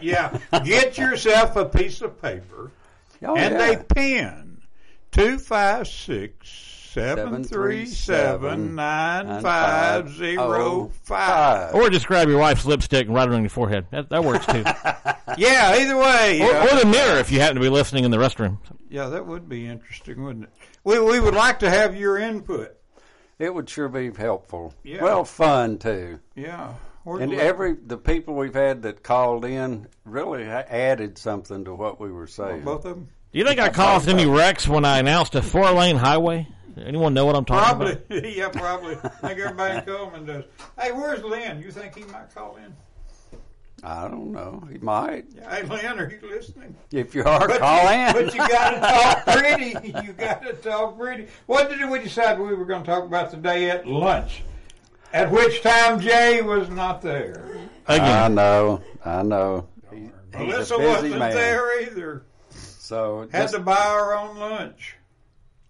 [0.00, 0.40] right.
[0.52, 0.60] Yeah.
[0.64, 2.70] Get yourself a piece of paper
[3.22, 3.70] Oh, and yeah.
[3.70, 4.62] a pen.
[5.10, 6.48] Two five six
[6.92, 11.74] seven three seven nine five zero oh five.
[11.74, 13.86] Or just grab your wife's lipstick and write it on your forehead.
[13.90, 14.64] That, that works too.
[15.36, 16.40] Yeah, either way.
[16.40, 16.64] or, yeah.
[16.64, 18.58] or the mirror if you happen to be listening in the restroom.
[18.88, 20.50] Yeah, that would be interesting, wouldn't it?
[20.84, 22.74] We we would like to have your input.
[23.38, 24.74] It would sure be helpful.
[24.82, 25.02] Yeah.
[25.02, 26.18] Well, fun too.
[26.34, 26.72] Yeah.
[27.08, 31.74] We're And glad- every the people we've had that called in really added something to
[31.74, 32.60] what we were saying.
[32.64, 33.08] both of them.
[33.32, 36.46] Do you think I caused any wrecks when I announced a four lane highway?
[36.84, 38.30] Anyone know what I'm talking Probably, about?
[38.36, 38.96] yeah, probably.
[39.02, 40.44] I think everybody in Cullman does.
[40.78, 41.62] Hey, where's Lynn?
[41.62, 42.76] You think he might call in?
[43.82, 44.62] I don't know.
[44.70, 45.24] He might.
[45.48, 46.76] Hey, Lynn, are you listening?
[46.92, 48.12] If you are, But call you, in.
[48.12, 50.06] But you got to talk pretty.
[50.06, 51.26] You got to talk pretty.
[51.46, 54.42] What did we decide we were going to talk about today at lunch?
[55.12, 57.44] At which time Jay was not there.
[57.86, 58.02] Again.
[58.22, 58.82] I know.
[59.04, 59.68] I know.
[59.92, 61.30] He- Melissa wasn't man.
[61.34, 62.24] there either.
[62.50, 64.96] So Had just- to buy our own lunch.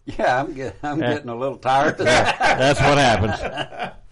[0.04, 1.14] yeah, I'm get, I'm Yeah.
[1.14, 2.34] getting a little tired today.
[2.38, 3.94] that's what happens.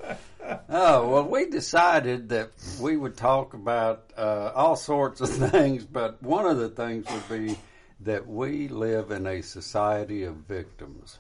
[0.68, 6.22] Oh, well, we decided that we would talk about uh, all sorts of things, but
[6.22, 7.58] one of the things would be
[8.02, 11.18] that we live in a society of victims.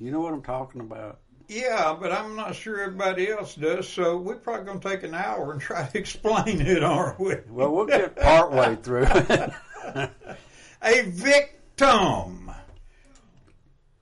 [0.00, 1.18] You know what I'm talking about?
[1.48, 5.14] Yeah, but I'm not sure everybody else does, so we're probably going to take an
[5.14, 7.36] hour and try to explain it, aren't we?
[7.48, 9.06] Well, we'll get partway through
[10.82, 12.50] a victim,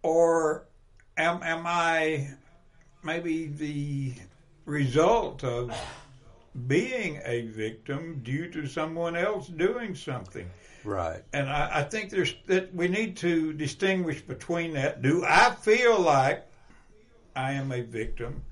[0.03, 0.67] or
[1.17, 2.29] am am I
[3.03, 4.15] maybe the
[4.65, 5.77] result of
[6.67, 10.49] being a victim due to someone else doing something?
[10.85, 11.23] right.
[11.33, 15.03] And I, I think there's that we need to distinguish between that.
[15.03, 16.47] Do I feel like
[17.37, 18.43] I am a victim,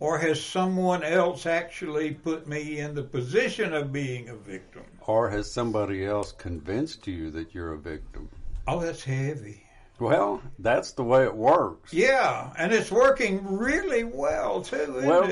[0.00, 4.82] or has someone else actually put me in the position of being a victim?
[5.06, 8.28] Or has somebody else convinced you that you're a victim?
[8.66, 9.62] Oh, that's heavy.
[10.00, 11.92] Well, that's the way it works.
[11.92, 15.30] Yeah, and it's working really well too, isn't Well,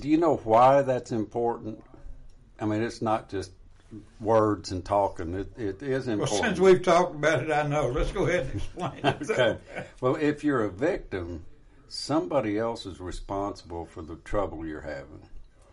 [0.00, 1.82] do you know why that's important?
[2.58, 3.52] I mean, it's not just
[4.20, 5.34] words and talking.
[5.34, 6.40] It, it is Well, important.
[6.40, 7.88] since we've talked about it, I know.
[7.88, 9.30] Let's go ahead and explain it.
[9.30, 9.58] okay.
[10.00, 11.44] Well, if you're a victim,
[11.88, 15.28] somebody else is responsible for the trouble you're having.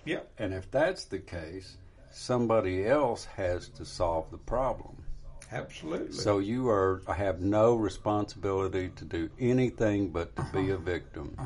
[0.05, 0.31] Yep.
[0.37, 1.77] And if that's the case,
[2.11, 5.03] somebody else has to solve the problem.
[5.51, 6.13] Absolutely.
[6.13, 11.37] So you are have no responsibility to do anything but to be a victim.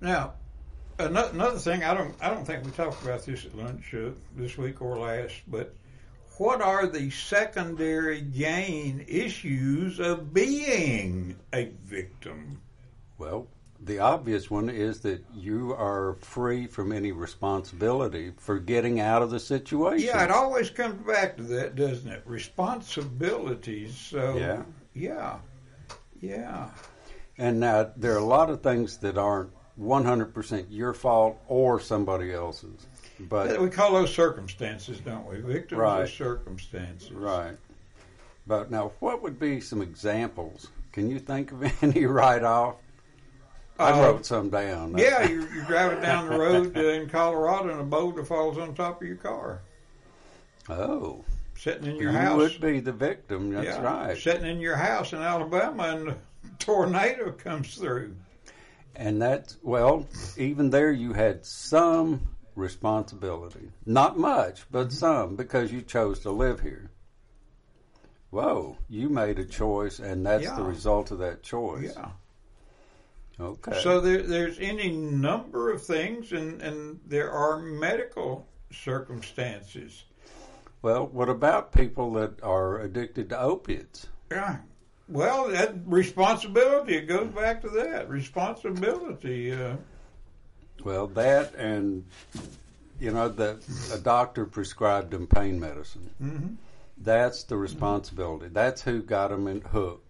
[0.00, 0.34] now,
[0.98, 4.10] ano- another thing I don't I don't think we talked about this at lunch uh,
[4.36, 5.74] this week or last, but
[6.36, 12.60] what are the secondary gain issues of being a victim?
[13.18, 13.48] Well,
[13.84, 19.30] the obvious one is that you are free from any responsibility for getting out of
[19.30, 20.06] the situation.
[20.06, 22.22] Yeah, it always comes back to that, doesn't it?
[22.26, 23.96] Responsibilities.
[23.96, 24.62] So Yeah.
[24.94, 25.36] yeah,
[26.20, 26.70] yeah.
[27.38, 29.50] And now there are a lot of things that aren't
[29.80, 32.86] 100% your fault or somebody else's.
[33.20, 35.38] But We call those circumstances, don't we?
[35.40, 36.02] Victims Right.
[36.02, 37.12] of circumstances.
[37.12, 37.56] right.
[38.46, 40.68] But now what would be some examples?
[40.92, 42.76] Can you think of any right off?
[43.78, 44.96] I Uh, wrote some down.
[44.98, 49.00] Yeah, you're, you're driving down the road in Colorado and a boulder falls on top
[49.00, 49.60] of your car,
[50.68, 51.24] Oh,
[51.56, 52.36] sitting in your you house.
[52.36, 53.52] would be the victim.
[53.52, 54.18] That's yeah, right.
[54.18, 56.16] Sitting in your house in Alabama and a
[56.58, 58.14] tornado comes through.
[58.96, 60.06] And that's, well,
[60.36, 62.22] even there you had some
[62.56, 63.70] responsibility.
[63.86, 66.90] Not much, but some because you chose to live here.
[68.30, 71.94] Whoa, you made a choice, and that's the result of that choice.
[71.96, 72.08] Yeah.
[73.40, 73.80] Okay.
[73.82, 80.04] So there, there's any number of things, and, and there are medical circumstances.
[80.82, 84.06] well, what about people that are addicted to opiates?
[84.30, 84.56] Yeah.
[85.08, 88.08] Well, that responsibility, it goes back to that.
[88.10, 89.52] Responsibility.
[89.52, 89.76] Uh,
[90.84, 92.04] Well, that and,
[93.00, 93.58] you know, the,
[93.92, 96.10] a doctor prescribed them pain medicine.
[96.22, 96.56] mhm.
[97.00, 98.48] That's the responsibility.
[98.48, 100.07] That's who got them in, hooked.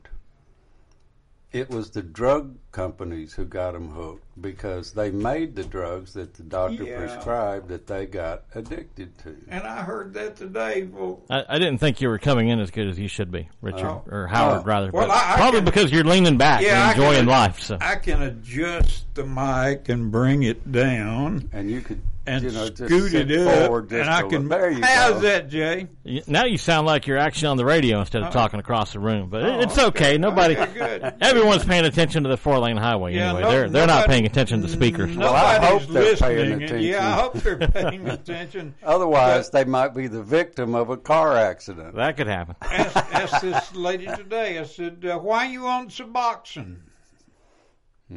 [1.51, 6.35] It was the drug companies who got them hooked because they made the drugs that
[6.35, 6.99] the doctor Yeah.
[6.99, 9.35] prescribed that they got addicted to.
[9.49, 10.83] And I heard that today.
[10.85, 13.49] Well, I, I didn't think you were coming in as good as you should be,
[13.63, 14.03] Richard Oh.
[14.11, 14.65] or Howard, Oh.
[14.65, 14.91] rather.
[14.93, 17.61] Well, I- I probably can- because you're leaning back Yeah, and enjoying can- life.
[17.61, 22.51] So I can adjust the mic and bring it down, And you could and you
[22.53, 24.49] know, scooted sit up, forward just and I a can.
[24.49, 25.19] little- there you how's go.
[25.21, 25.89] that, Jay?
[26.27, 29.29] Now you sound like you're actually on the radio instead of talking across the room.
[29.31, 30.19] But Oh, it's okay.
[30.19, 33.43] Nobody, Okay, everyone's paying attention to the four lane highway Yeah, anyway.
[33.43, 35.17] no- they're they're not paying attention to the speakers.
[35.17, 36.63] Well, I Nobody's hope they're paying listening.
[36.65, 36.81] attention.
[36.89, 38.75] Yeah, I hope they're paying attention.
[38.83, 41.95] Otherwise, they might be the victim of a car accident.
[41.97, 42.57] That could happen.
[42.63, 44.59] asked, asked this lady today.
[44.59, 46.77] I said, uh, "Why you on Suboxone?"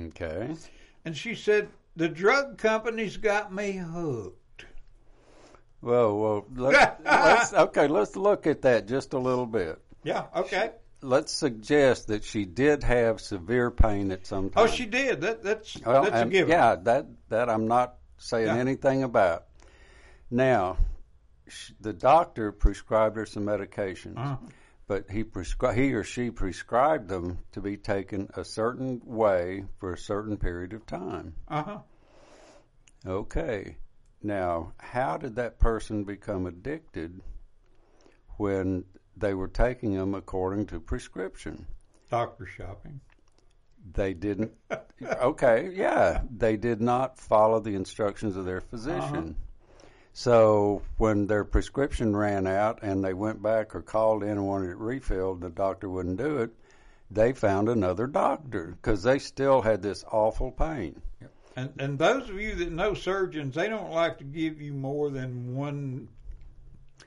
[0.08, 0.56] Okay.
[1.06, 4.66] And she said, "The drug company's got me hooked."
[5.82, 7.88] Well, well, let's, let's okay.
[7.88, 9.80] Let's look at that just a little bit.
[10.04, 10.26] Yeah.
[10.36, 10.72] Okay.
[11.04, 14.64] Let's suggest that she did have severe pain at some time.
[14.64, 15.22] Oh, she did.
[15.22, 16.52] That that's Well, that's a given.
[16.52, 18.58] Yeah, that that I'm not saying Yeah.
[18.58, 19.46] anything about.
[20.30, 20.78] Now,
[21.80, 24.38] the doctor prescribed her some medications, Uh-huh.
[24.92, 29.94] But he prescri- he or she prescribed them to be taken a certain way for
[29.94, 31.34] a certain period of time.
[31.48, 31.80] Uh huh.
[33.08, 33.78] Okay.
[34.22, 37.22] Now, how did that person become addicted
[38.36, 38.84] when
[39.16, 41.68] they were taking them according to prescription?
[42.10, 43.00] Doctor shopping.
[43.94, 44.52] They didn't.
[45.02, 49.38] okay, yeah, they did not follow the instructions of their physician.
[50.14, 54.72] So when their prescription ran out and they went back or called in and wanted
[54.72, 56.52] it refilled, the doctor wouldn't do it.
[57.10, 61.02] They found another doctor because they still had this awful pain.
[61.56, 65.10] And and those of you that know surgeons, they don't like to give you more
[65.10, 66.08] than one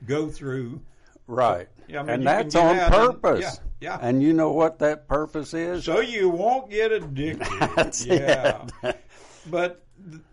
[0.05, 0.81] go through.
[1.27, 1.67] Right.
[1.87, 3.59] Yeah, I mean, and that's on out and- purpose.
[3.81, 3.99] yeah, yeah.
[3.99, 5.83] And you know what that purpose is?
[5.85, 7.47] So you won't get addicted.
[8.05, 8.67] Yeah.
[8.83, 9.03] it.
[9.49, 9.83] But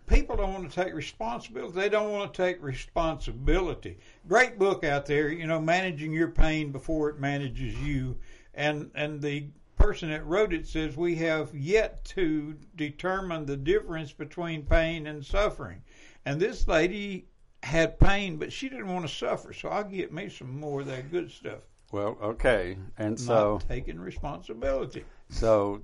[0.07, 1.73] people don't want to take responsibility.
[1.73, 3.97] They don't want to take responsibility.
[4.27, 8.17] Great book out there, you know, managing your pain before it manages you.
[8.53, 14.13] And and the person that wrote it says we have yet to determine the difference
[14.13, 15.81] between pain and suffering.
[16.25, 17.25] And this lady
[17.63, 19.53] had pain, but she didn't want to suffer.
[19.53, 21.59] So I'll get me some more of that good stuff.
[21.91, 22.77] Well, okay.
[22.97, 25.05] And so Not taking responsibility.
[25.29, 25.81] so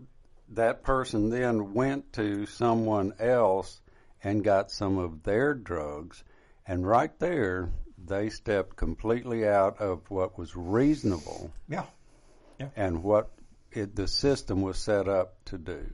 [0.53, 3.81] that person then went to someone else
[4.23, 6.23] and got some of their drugs
[6.65, 7.69] and right there
[8.05, 11.85] they stepped completely out of what was reasonable Yeah.
[12.59, 12.69] Yeah.
[12.75, 13.29] and what
[13.71, 15.85] it, the system was set up to do.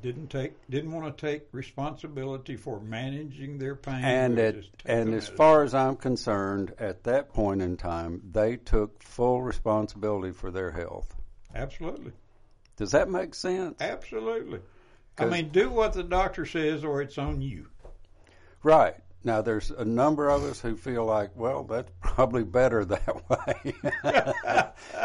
[0.00, 5.28] didn't take didn't want to take responsibility for managing their pain And at, and as
[5.28, 10.70] far as I'm concerned, at that point in time, they took full responsibility for their
[10.70, 11.14] health.
[11.54, 12.12] absolutely
[12.78, 13.76] Does that make sense?
[13.80, 14.60] absolutely
[15.18, 17.66] I mean do what the doctor says or it's on you
[18.62, 18.94] Right.
[19.24, 23.74] Now, there's a number of us who feel like, well, that's probably better that way.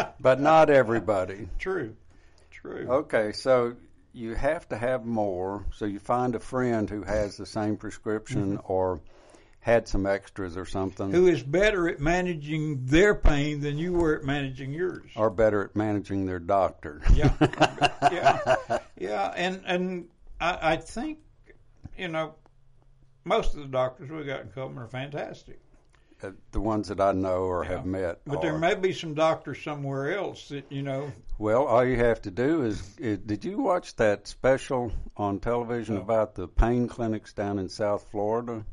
[0.20, 1.48] but not everybody.
[1.60, 1.96] true
[2.52, 3.76] true Okay, so
[4.14, 5.66] you have to have more.
[5.74, 8.72] So you find a friend who has the same prescription mm-hmm.
[8.72, 9.02] or
[9.64, 14.16] had some extras or something, who is better at managing their pain than you were
[14.18, 17.02] at managing yours or better at managing their doctor.
[17.14, 17.32] yeah
[18.12, 18.56] yeah
[19.00, 20.06] yeah and and
[20.40, 21.20] I, I think
[21.98, 22.36] you know
[23.24, 25.60] most of the doctors we got in Cullman are fantastic
[26.22, 28.20] Uh, the ones that I know or have met.
[28.26, 32.22] but there may be some doctors somewhere else that you know Well, all you have
[32.24, 36.02] to do is, is did you watch that special on television No.
[36.02, 38.66] about the pain clinics down in South Florida?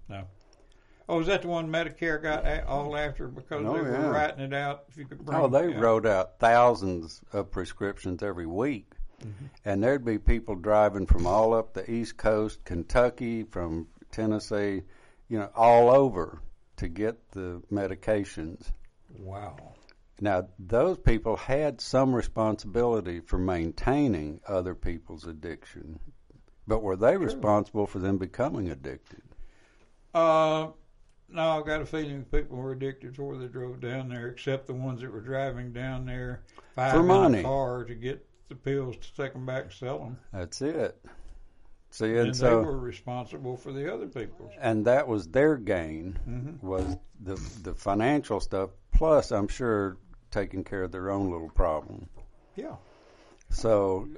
[1.11, 4.07] Oh, is that the one Medicare got all after because Oh, they were yeah.
[4.11, 4.85] writing it out?
[4.89, 8.93] If you could bring, Oh, they wrote out thousands of prescriptions every week.
[9.21, 9.47] Mm-hmm.
[9.65, 14.83] And there'd be people driving from all up the East Coast, Kentucky, from Tennessee,
[15.29, 16.41] you know, all over
[16.77, 18.71] to get the medications.
[19.19, 19.57] Wow.
[20.21, 25.99] Now, those people had some responsibility for maintaining other people's addiction,
[26.69, 29.23] but were they responsible for them becoming addicted?
[30.15, 30.69] Uh,
[31.33, 34.75] no, I've got a feeling people were addicted before they drove down there, except the
[34.75, 36.43] ones that were driving down there
[36.75, 37.41] five For money.
[37.41, 40.19] a car to get the pills to take them back and sell them.
[40.33, 40.99] That's it.
[41.93, 44.53] See, And, and so they were responsible for the other people's.
[44.61, 46.63] and that was their gain Mhm.
[46.63, 49.97] was the the financial stuff plus i'm sure
[50.31, 52.09] taking care of their own little problem
[52.55, 52.77] Yeah.
[53.49, 54.09] so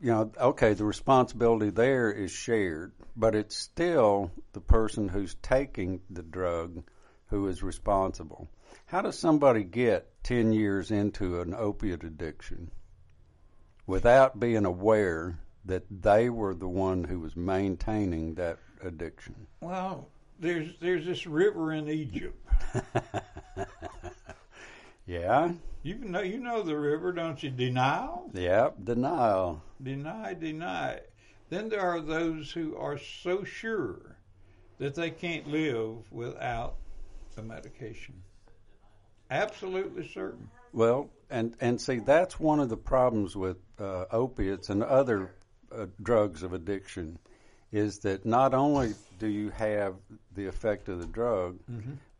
[0.00, 6.00] you know okay the responsibility there is shared but it's still the person who's taking
[6.08, 6.84] the drug
[7.28, 8.48] who is responsible.
[8.86, 12.70] How does somebody get 10 years into an opiate addiction
[13.86, 19.46] without being aware that they were the one who was maintaining that addiction?
[19.60, 22.38] Well, there's there's this river in Egypt.
[25.06, 25.52] yeah
[25.82, 27.50] You know you know the river, don't you?
[27.50, 28.30] Denial.
[28.34, 29.62] Yep, denial.
[29.82, 31.00] deny, deny.
[31.50, 34.16] Then there are those who are so sure
[34.78, 36.74] that they can't live without
[37.34, 38.22] the medication.
[39.30, 40.50] Absolutely certain.
[40.72, 45.30] Well, and and see that's one of the problems with uh, opiates and other
[45.70, 47.18] uh, drugs of addiction
[47.70, 49.94] is that not only do you have
[50.34, 51.58] the effect of the drug,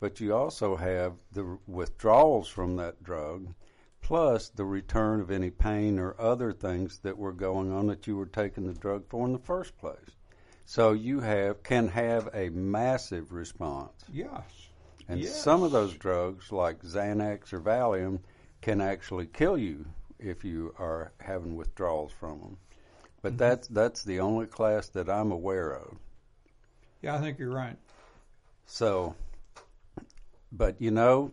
[0.01, 3.55] but you also have the withdrawals from that drug,
[4.01, 8.17] plus the return of any pain or other things that were going on that you
[8.17, 10.17] were taking the drug for in the first place.
[10.65, 14.11] So you have can have a massive response.
[14.13, 14.71] Yes.
[15.09, 15.35] And Yes.
[15.35, 18.21] some of those drugs, like Xanax or Valium,
[18.61, 19.87] can actually kill you
[20.19, 22.59] if you are having withdrawals from them.
[23.23, 23.39] But Mm-hmm.
[23.39, 25.99] that's that's the only class that I'm aware of.
[27.03, 27.77] Yeah, I think you're right.
[28.67, 29.17] So,
[30.53, 31.33] but you know,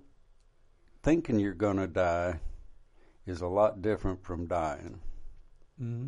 [1.03, 2.39] thinking you're going to die
[3.25, 4.99] is a lot different from dying,
[5.77, 6.07] hmm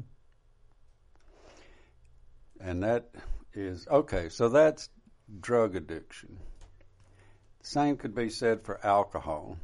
[2.59, 3.09] and that
[3.53, 4.29] is okay.
[4.29, 4.89] So that's
[5.39, 6.37] drug addiction.
[7.61, 9.57] Same could be said for alcohol.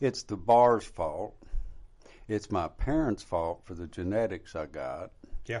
[0.00, 1.34] It's the bar's fault.
[2.26, 5.12] It's my parents' fault for the genetics I got.
[5.46, 5.60] Yeah.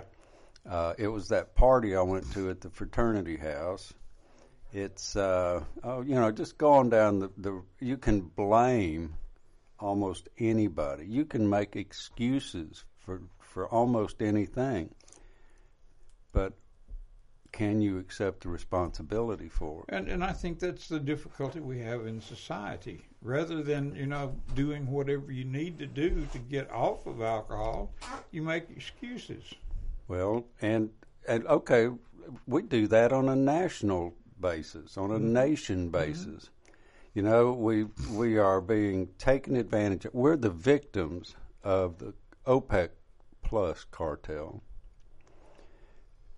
[0.68, 3.92] Uh, it was that party I went to at the fraternity house.
[4.74, 9.14] It's uh, oh, you know, just going down the, the you can blame
[9.78, 11.06] almost anybody.
[11.06, 14.92] You can make excuses for for almost anything.
[16.32, 16.54] But
[17.52, 19.94] can you accept the responsibility for it?
[19.94, 23.06] And and I think that's the difficulty we have in society.
[23.22, 27.92] Rather than you know doing whatever you need to do to get off of alcohol,
[28.32, 29.54] you make excuses.
[30.08, 30.90] Well, and
[31.28, 31.90] and okay,
[32.48, 36.50] we do that on a national basis, on a nation basis.
[37.14, 40.14] You know, we we are being taken advantage of.
[40.14, 42.14] We're the victims of the
[42.46, 42.90] OPEC
[43.42, 44.62] plus cartel.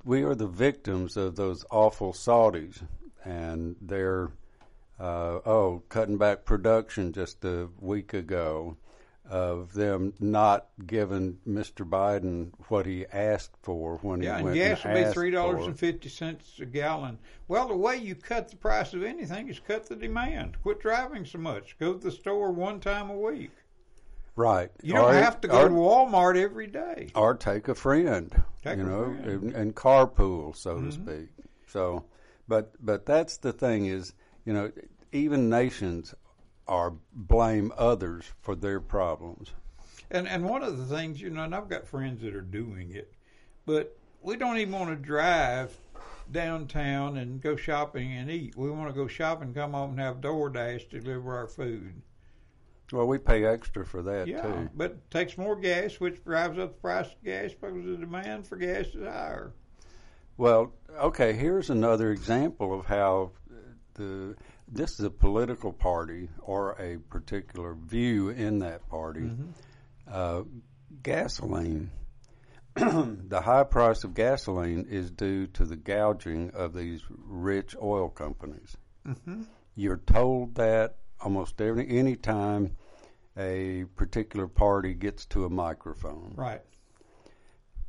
[0.04, 2.82] We are the victims of those awful Saudis
[3.24, 4.30] and their
[5.00, 8.76] uh, oh cutting back production just a week ago
[9.28, 11.88] of them not giving Mr.
[11.88, 15.66] Biden what he asked for when Yeah, he went gas and will be three dollars
[15.66, 16.10] and fifty
[16.60, 17.18] a gallon.
[17.48, 20.56] Well, the way you cut the price of anything is cut the demand.
[20.62, 21.76] Quit driving so much.
[21.78, 23.50] Go to the store one time a week.
[24.36, 24.70] Right.
[24.82, 27.08] You don't Or- have to go or, to Walmart every day.
[27.14, 28.30] or take a friend,
[28.62, 29.24] Take you a know, friend.
[29.24, 29.46] Mm-hmm.
[29.48, 31.28] And, and carpool, so to speak.
[31.66, 32.04] So,
[32.46, 34.12] but but that's the thing is,
[34.44, 34.70] you know,
[35.12, 36.14] even nations
[36.68, 39.52] are blame others for their problems.
[40.10, 42.92] And and one of the things, you know, and I've got friends that are doing
[42.94, 43.12] it,
[43.64, 45.76] but we don't even want to drive
[46.30, 48.56] downtown and go shopping and eat.
[48.56, 52.02] We want to go shopping, come home and have DoorDash deliver our food.
[52.92, 54.70] Well, we pay extra for that Yeah, too.
[54.74, 58.46] but it takes more gas, which drives up the price of gas because the demand
[58.46, 59.52] for gas is higher.
[60.36, 63.32] Well, okay, here's another example of how
[63.94, 64.36] the
[64.68, 69.30] this is a political party or a particular view in that party.
[70.10, 70.42] Uh,
[71.02, 71.90] gasoline.
[72.74, 78.76] the high price of gasoline is due to the gouging of these rich oil companies.
[79.06, 79.42] Mm-hmm.
[79.74, 82.76] You're told that almost every any time
[83.36, 86.32] a particular party gets to a microphone.
[86.36, 86.62] Right.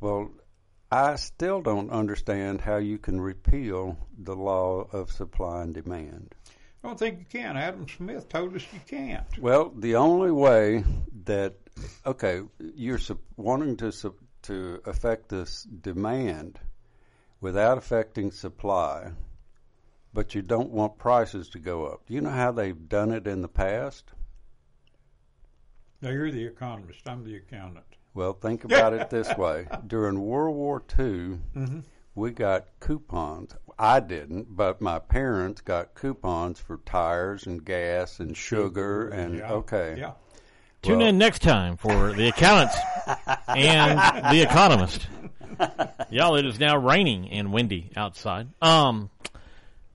[0.00, 0.30] Well,
[0.90, 6.34] I still don't understand how you can repeal the law of supply and demand.
[6.82, 7.56] I don't think you can.
[7.56, 9.24] Adam Smith told us you can't.
[9.38, 10.84] Well, the only way
[11.24, 11.54] that
[12.06, 16.58] okay, you're sup- wanting to sup- to affect this demand
[17.40, 19.10] without affecting supply,
[20.14, 22.06] but you don't want prices to go up.
[22.06, 24.12] Do you know how they've done it in the past?
[26.00, 27.08] Now you're the economist.
[27.08, 27.84] I'm the accountant.
[28.14, 31.82] Well, think about it this way: during World War II, Mhm.
[32.14, 33.54] we got coupons.
[33.78, 39.52] I didn't, but my parents got coupons for tires and gas and sugar and Yeah.
[39.52, 39.96] okay.
[39.98, 40.12] Yeah.
[40.82, 42.76] Tune Well- in next time for the accountants
[43.48, 43.98] and
[44.34, 45.06] the economist.
[46.10, 48.48] Y'all, it is now raining and windy outside.
[48.62, 49.10] Um,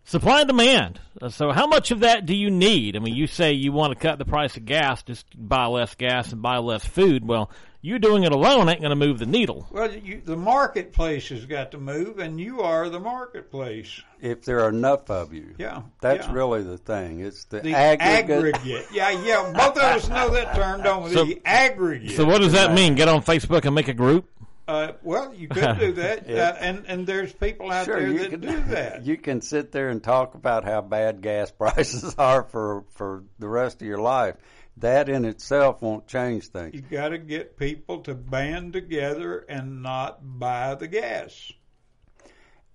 [0.04, 1.00] supply and demand.
[1.22, 2.96] Uh, So, how much of that do you need?
[2.96, 5.96] I mean, you say you want to cut the price of gas, just buy less
[5.96, 7.26] gas and buy less food.
[7.26, 7.50] Well,
[7.86, 9.68] you doing it alone ain't going to move the needle.
[9.70, 14.02] Well, you, the marketplace has got to move, and you are the marketplace.
[14.22, 15.82] If there are enough of you, Yeah.
[16.00, 16.34] that's yeah.
[16.34, 17.20] really the thing.
[17.20, 18.56] It's the, the aggregate.
[18.56, 18.88] aggregate.
[18.94, 19.52] Yeah, yeah.
[19.54, 21.12] Both of us know that term, don't we?
[21.14, 22.12] So- the aggregate.
[22.12, 22.96] So, what does that mean?
[22.96, 24.30] Get on Facebook and make a group?
[24.66, 26.52] Uh, well, you could do that, Yeah.
[26.52, 29.06] uh, and and there's people out Sure, there you that can do that.
[29.06, 33.48] You can sit there and talk about how bad gas prices are for for the
[33.50, 34.36] rest of your life.
[34.78, 36.74] That in itself won't change things.
[36.74, 41.52] You got to get people to band together and not buy the gas.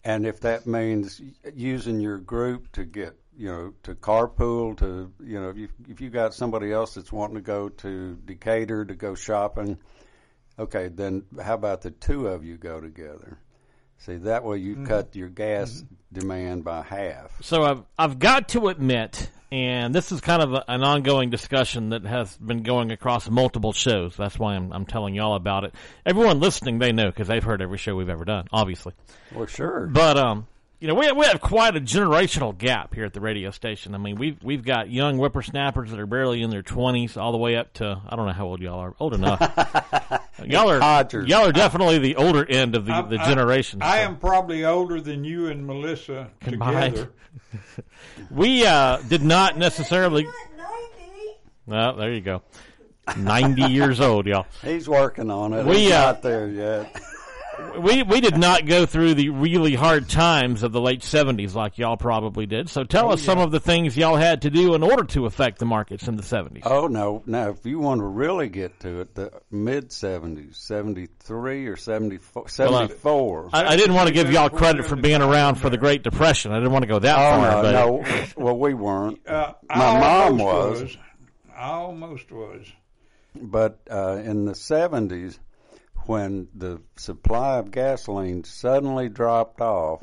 [0.05, 1.21] And if that means
[1.55, 6.00] using your group to get, you know, to carpool, to, you know, if you, if
[6.00, 9.76] you got somebody else that's wanting to go to Decatur to go shopping,
[10.59, 13.38] okay, then how about the two of you go together?
[13.99, 17.43] See, that way you cut your gas demand by half.
[17.43, 21.90] So I've I've got to admit, and this is kind of a, an ongoing discussion
[21.90, 24.17] that has been going across multiple shows.
[24.17, 25.75] That's why I'm I'm telling y'all about it.
[26.07, 28.95] Everyone listening, they know because they've heard every show we've ever done, obviously.
[29.35, 29.87] Well, sure.
[29.87, 30.47] But um,
[30.80, 33.94] you know, we we have quite a generational gap here at the radio station.
[33.94, 37.38] I mean, we've we've got young whippersnappers that are barely in their twenties, all the
[37.38, 38.94] way up to I don't know how old y'all are.
[39.00, 39.40] Old enough.
[40.44, 41.28] y'all are Codgers.
[41.28, 43.82] y'all are definitely the older end of the I- the generation.
[43.82, 44.02] I so.
[44.04, 46.94] am probably older than you and Melissa Combined.
[46.94, 47.12] together.
[48.30, 50.26] We uh, did not necessarily.
[51.66, 52.42] Well, there you go.
[53.16, 54.47] Ninety years old, y'all.
[54.62, 55.64] He's working on it.
[55.64, 57.00] We, He's uh, not there yet.
[57.79, 61.79] We we did not go through the really hard times of the late seventies like
[61.79, 62.69] y'all probably did.
[62.69, 65.59] So tell us some of the things y'all had to do in order to affect
[65.59, 66.65] the markets in the seventies.
[66.67, 67.23] Oh no!
[67.27, 71.77] Now, if you want to really get to it, the mid seventies, seventy three or
[71.77, 73.50] 74, I- 74.
[73.53, 76.53] I, I didn't want to give y'all credit for being around for the Great Depression.
[76.53, 77.50] I didn't want to go that oh far.
[77.50, 78.45] no, but no.
[78.45, 79.21] Well, we weren't.
[79.27, 80.97] Uh, My mom almost was.
[81.57, 82.67] I almost was.
[83.41, 85.38] But uh, in the seventies,
[86.09, 90.03] when the supply of gasoline suddenly dropped off,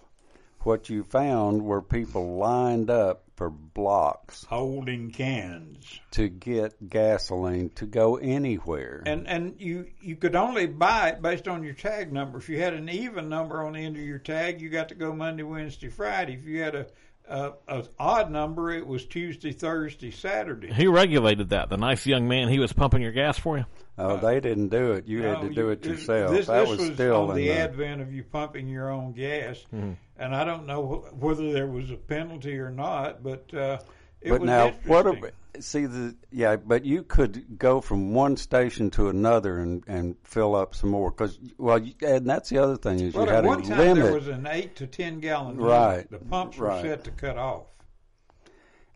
[0.60, 6.00] what you found were people lined up for blocks Holding cans.
[6.12, 9.02] to get gasoline to go anywhere.
[9.08, 12.38] And and you you could only buy it based on your tag number.
[12.38, 14.96] If you had an even number on the end of your tag, you got to
[14.96, 16.36] go Monday, Wednesday, Friday.
[16.36, 16.86] If you had a
[17.28, 20.72] a, a odd number, it was Tuesday, Thursday, Saturday.
[20.74, 21.70] who regulated that?
[21.70, 22.50] The nice young man.
[22.50, 23.66] He was pumping your gas for you.
[23.98, 25.08] oh, they didn't do it.
[25.08, 26.32] You had to do you- it yourself.
[26.32, 29.14] This, that this was, still on in the the advent of you pumping your own
[29.14, 29.94] gas, Mm-hmm.
[30.18, 33.80] and I don't know wh- whether there was a penalty or not, but uh,
[34.22, 35.32] it but was now what interesting.
[35.56, 40.16] Ab- see the yeah but you could go from one station to another and and
[40.24, 43.30] fill up some more because well you, and that's the other thing is well, you
[43.32, 45.72] at had one a time limit there was an eight to ten gallon limit.
[45.72, 46.82] Right, The pumps were right.
[46.84, 47.64] set to cut off.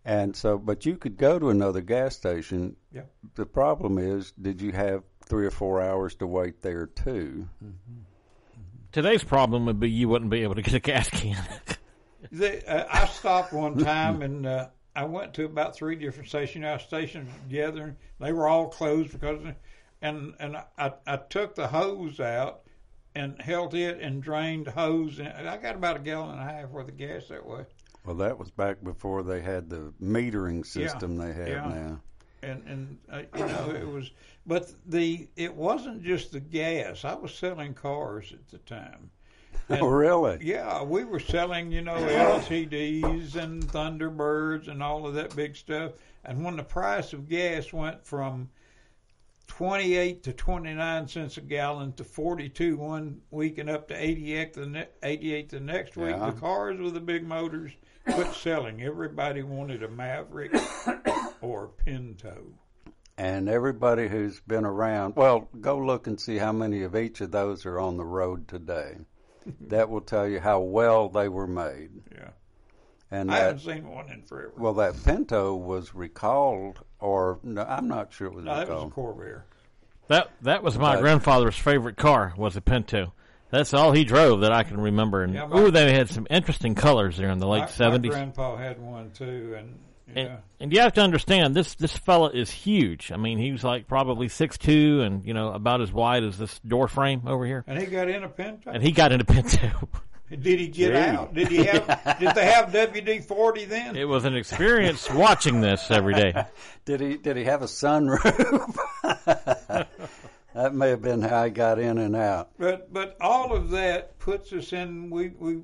[0.06, 3.04] and so but you could go to another gas station Yeah.
[3.36, 7.48] the problem is did you have three or four hours to wait there too
[8.92, 11.38] Today's problem would be you wouldn't be able to get a gas can.
[12.34, 16.66] They, uh, I stopped one time and uh, I went to about three different stations.
[16.66, 19.40] Our stations together, and they were all closed because,
[20.02, 22.62] and and I, I took the hose out
[23.16, 26.52] and held it and drained the hose, and I got about a gallon and a
[26.52, 27.66] half worth of gas that way.
[28.06, 31.68] well that was back before they had the metering system they have yeah.
[31.68, 32.02] now
[32.42, 34.12] And and uh, you know it was,
[34.46, 37.04] but the it wasn't just the gas.
[37.04, 39.12] I was selling cars at the time.
[39.82, 45.36] oh really Yeah, we were selling, you know, LTDs and Thunderbirds and all of that
[45.36, 45.92] big stuff.
[46.26, 48.50] And when the price of gas went from
[49.48, 54.66] 28 to 29 cents a gallon to 42 one week and up to 88 the,
[54.66, 56.30] ne- 88 the next week, Yeah.
[56.32, 57.72] the cars with the big motors
[58.12, 58.82] quit selling.
[58.84, 60.54] Everybody wanted a Maverick
[61.42, 62.44] or a Pinto.
[63.18, 67.32] and everybody who's been around, well, go look and see how many of each of
[67.32, 68.98] those are on the road today.
[69.68, 71.90] That will tell you how well they were made.
[72.14, 72.30] Yeah.
[73.12, 74.54] And I that, haven't seen one in forever.
[74.58, 78.84] well, that Pinto was recalled, or no, I'm not sure it was no, that was
[78.84, 78.88] a.
[78.88, 79.42] Corvair.
[80.08, 83.14] That that was my But- grandfather's favorite car was a Pinto.
[83.52, 85.24] That's all he drove that I can remember.
[85.24, 87.68] And Yeah, my- ooh, they had some interesting colors there in the My- late My
[87.68, 88.12] seventies.
[88.12, 89.80] grandpa had one too, and
[90.16, 90.22] yeah.
[90.22, 93.12] And, and you have to understand this this fella is huge.
[93.12, 96.38] I mean, he was like probably six two and you know about as wide as
[96.38, 97.64] this door frame over here.
[97.68, 98.72] And he got in a Pinto.
[98.72, 99.90] And he got into Pinto.
[100.30, 100.96] Did he get Gee.
[100.96, 101.34] out?
[101.34, 102.18] Did he have?
[102.20, 103.96] did they have WD forty then?
[103.96, 106.46] it was an experience watching this every day.
[106.86, 108.78] Did he did he have a sunroof?
[110.54, 112.52] that may have been how he got in and out.
[112.60, 115.10] But but all of that puts us in.
[115.10, 115.62] We we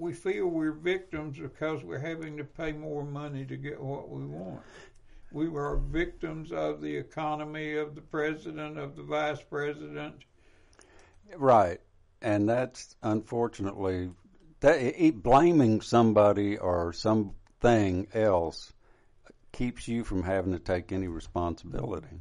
[0.00, 4.24] we feel we're victims because we're having to pay more money to get what we
[4.24, 4.62] want.
[5.30, 10.14] We are victims of the economy, of the president, of the vice president.
[11.36, 11.80] Right,
[12.22, 14.10] and that's unfortunately
[14.60, 18.72] that blaming somebody or something else
[19.52, 22.20] keeps you from having to take any responsibility.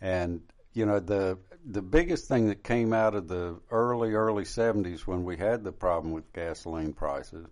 [0.00, 0.40] And
[0.72, 5.24] you know the the biggest thing that came out of the early early 70s when
[5.24, 7.46] we had the problem with gasoline prices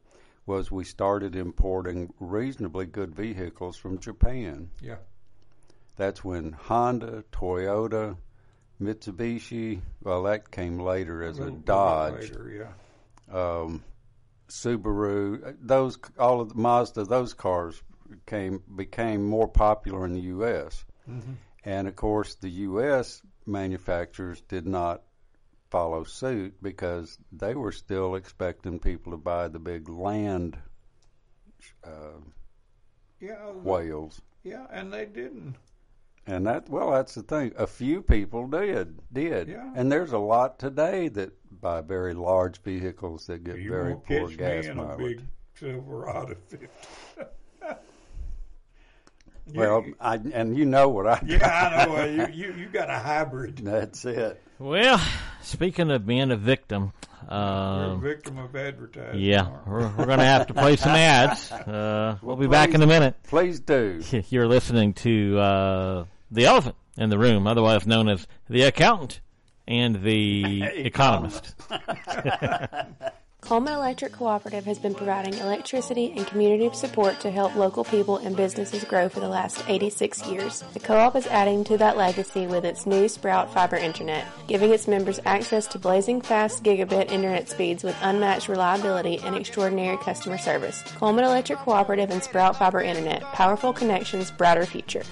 [0.47, 4.71] was we started importing reasonably good vehicles from Japan.
[4.81, 4.97] Yeah.
[5.97, 8.17] That's when Honda, Toyota,
[8.81, 12.73] Mitsubishi, well, that came later as a little Dodge, later,
[13.29, 13.37] yeah.
[13.37, 13.83] um,
[14.49, 17.83] Subaru, those all of the Mazda, those cars
[18.27, 20.85] came became more popular in the U.S.
[21.11, 21.33] Mm-hmm.
[21.65, 23.23] And of course, the U.S.
[23.47, 25.03] manufacturers did not
[25.71, 30.57] follow suit because they were still expecting people to buy the big land
[31.85, 32.21] uh,
[33.21, 34.21] Yeah, whales.
[34.45, 35.57] yeah, and they didn't.
[36.29, 37.53] And that well, that's the thing.
[37.57, 39.73] A few people did did, Yeah.
[39.77, 44.29] and there's a lot today that buy very large vehicles that get You very poor
[44.31, 45.19] gas me in a mileage.
[45.19, 46.67] big Silverado 50.
[49.55, 51.23] Well, I and you know what I.
[51.25, 51.47] yeah,
[51.81, 51.97] I know.
[51.97, 53.59] uh, You, you you got a hybrid.
[53.59, 54.43] That's it.
[54.59, 55.01] Well,
[55.43, 56.93] speaking of being a victim,
[57.31, 59.21] We're a victim of advertising.
[59.21, 59.73] yeah, we?
[59.73, 61.51] we're, we're going to have to play some ads.
[61.67, 63.17] Uh, we'll be Well, back in a minute.
[63.25, 64.03] Please do.
[64.31, 69.21] You're listening to uh, The Elephant in the Room, otherwise known as The Accountant
[69.69, 71.55] and The Economist.
[73.47, 78.35] Cullman Electric Cooperative has been providing electricity and community support to help local people and
[78.37, 80.65] businesses grow for the last 86 years.
[80.73, 84.89] The co-op is adding to that legacy with its new Sprout Fiber Internet, giving its
[84.89, 90.83] members access to blazing fast gigabit internet speeds with unmatched reliability and extraordinary customer service.
[90.97, 95.05] Cullman Electric Cooperative and Sprout Fiber Internet, powerful connections, brighter future.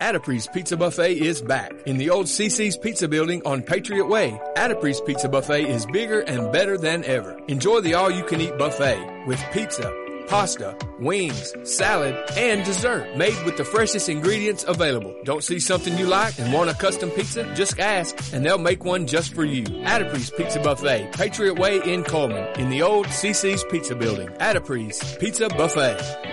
[0.00, 4.40] Addipre's Pizza Buffet is back in the old CiCi's Pizza Building on Patriot Way.
[4.56, 7.38] Addipre's Pizza Buffet is bigger and better than ever.
[7.48, 9.92] Enjoy the all-you-can-eat buffet with pizza,
[10.26, 15.14] pasta, wings, salad, and dessert made with the freshest ingredients available.
[15.24, 17.52] Don't see something you like and want a custom pizza?
[17.54, 19.64] Just ask and they'll make one just for you.
[19.64, 24.28] Addipre's Pizza Buffet, Patriot Way in Cullman in the old CiCi's Pizza Building.
[24.38, 26.27] Addipre's Pizza Buffet.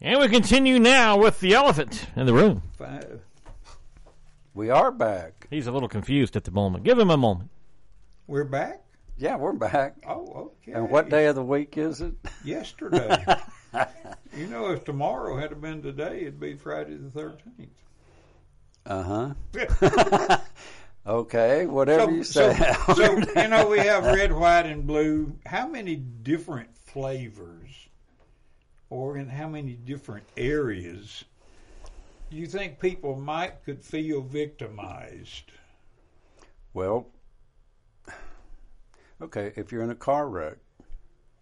[0.00, 2.62] And we continue now with The Elephant in the Room.
[2.76, 3.22] Five.
[4.52, 5.46] We are back.
[5.50, 6.84] He's a little confused at the moment.
[6.84, 7.50] Give him a moment.
[8.26, 8.82] We're back.
[9.16, 9.94] Yeah, we're back.
[10.08, 10.72] Oh, okay.
[10.72, 12.14] And what day of the week is it?
[12.44, 13.24] Yesterday.
[14.36, 17.70] you know, if tomorrow had been today, it'd be Friday the thirteenth.
[18.86, 20.38] Uh huh.
[21.06, 22.74] Okay, whatever you so, say.
[22.94, 25.36] so you know we have red, white, and blue.
[25.44, 27.88] How many different flavors,
[28.88, 31.24] or in how many different areas,
[32.30, 35.52] do you think people might could feel victimized?
[36.72, 37.06] well,
[39.22, 40.56] okay, if you're in a car wreck,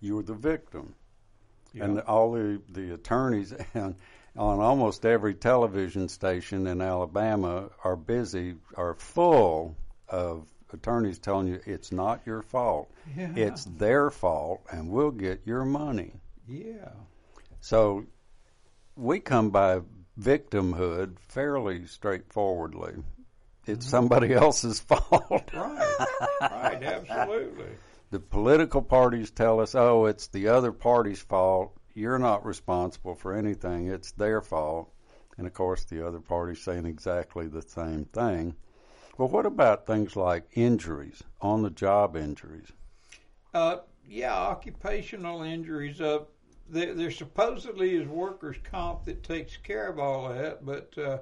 [0.01, 0.95] you're the victim.
[1.81, 3.97] And all the, the attorneys and
[4.37, 9.77] on almost every television station in Alabama are busy, are full
[10.09, 12.91] of attorneys telling you it's not your fault.
[13.17, 13.33] Yeah.
[13.37, 16.15] It's their fault, and we'll get your money.
[16.49, 16.93] Yeah.
[17.61, 18.07] So
[18.97, 19.81] we come by
[20.19, 22.95] victimhood fairly straightforwardly.
[23.67, 23.91] It's mm-hmm.
[23.91, 25.51] somebody else's fault.
[25.55, 26.07] Right.
[26.41, 26.83] right.
[26.83, 27.67] Absolutely.
[28.12, 31.72] The political parties tell us, oh, it's the other party's fault.
[31.94, 33.88] You're not responsible for anything.
[33.88, 34.92] It's their fault.
[35.38, 38.55] And of course, the other party's saying exactly the same thing.
[39.16, 42.70] Well, what about things like injuries, on the job injuries?
[43.55, 45.98] Uh, yeah, occupational injuries.
[45.98, 46.25] Uh,
[46.68, 51.18] there, there supposedly is workers' comp that takes care of all that, but uh,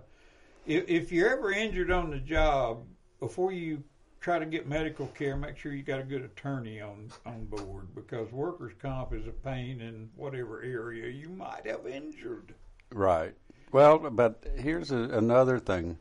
[0.67, 2.85] if, if you're ever injured on the job,
[3.21, 3.85] before you
[4.21, 7.95] try to get medical care, make sure you got a good attorney on on board
[7.95, 12.55] because workers' comp is a pain in whatever area you might have injured.
[12.93, 13.35] Right.
[13.73, 15.99] Well, but here's a, another thing.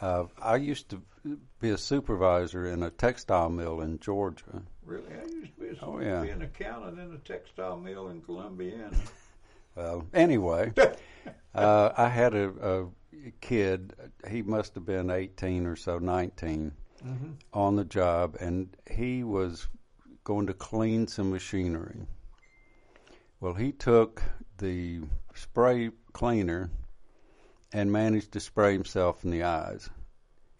[0.00, 1.02] Uh, I used to
[1.60, 4.62] be a supervisor in a textile mill in Georgia.
[4.84, 6.22] Really, I used to be, a, Oh, yeah.
[6.22, 8.96] be an accountant in a textile mill in Columbiana.
[9.76, 10.72] Well, anyway,
[11.54, 12.86] uh, I had a, a
[13.40, 13.94] kid.
[14.28, 16.00] He must have been 18 or so,
[17.02, 19.66] 19, on the job, and he was
[20.24, 22.06] going to clean some machinery.
[23.40, 24.22] Well, he took
[24.58, 25.00] the
[25.34, 26.70] spray cleaner
[27.72, 29.88] and managed to spray himself in the eyes.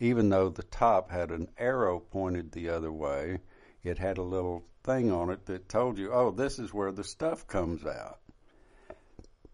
[0.00, 3.38] even though the top had an arrow pointed the other way,
[3.85, 7.05] it had a little thing on it that told you, oh, this is where the
[7.05, 8.18] stuff comes out.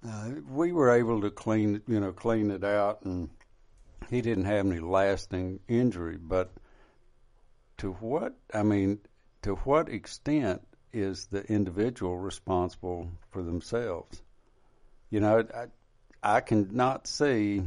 [0.07, 3.29] Uh, we were able to clean, you know, clean it out, and
[4.09, 6.17] he didn't have any lasting injury.
[6.17, 6.53] But
[7.79, 9.01] to what, I mean,
[9.43, 14.23] to what extent is the individual responsible for themselves?
[15.11, 15.67] You know, I,
[16.37, 17.63] I cannot see.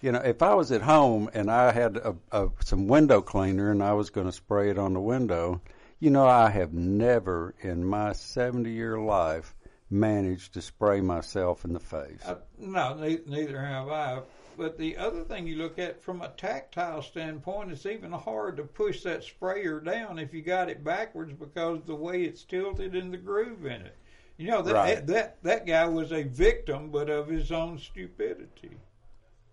[0.00, 3.70] You know, if I was at home and I had a, a, some window cleaner
[3.70, 5.62] and I was going to spray it on the window,
[5.98, 9.54] you know, I have never in my 70 year life
[9.88, 12.20] managed to spray myself in the face.
[12.26, 14.20] Uh, no, neither, neither have I.
[14.56, 18.62] But the other thing you look at from a tactile standpoint, it's even hard to
[18.64, 23.10] push that sprayer down if you got it backwards because the way it's tilted in
[23.10, 23.96] the groove in it.
[24.36, 25.06] You know that Right.
[25.06, 28.76] that that guy was a victim, but of his own stupidity.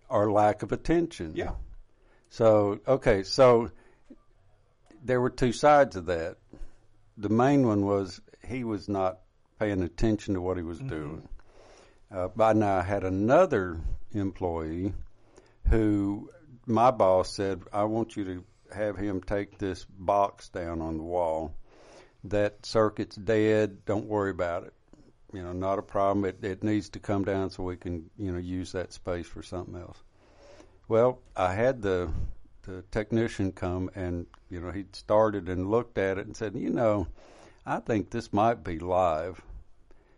[0.09, 1.31] or lack of attention.
[1.35, 1.53] Yeah.
[2.29, 3.71] So, okay, so
[5.03, 6.37] there were two sides of that.
[7.17, 9.19] The main one was he was not
[9.57, 11.27] paying attention to what he was doing.
[12.11, 13.79] Uh, by now, I had another
[14.13, 14.93] employee
[15.69, 16.30] who
[16.65, 18.43] my boss said, I want you to
[18.74, 21.54] have him take this box down on the wall.
[22.26, 23.86] That circuit's dead.
[23.86, 24.74] Don't worry about it.
[25.34, 26.26] You know, not a problem.
[26.26, 29.41] It, it needs to come down so we can, you know, use that space for
[29.41, 29.97] something else.
[30.88, 32.12] Well, I had the
[32.63, 36.69] the technician come and you know he started and looked at it and said, you
[36.69, 37.08] know,
[37.65, 39.41] I think this might be live.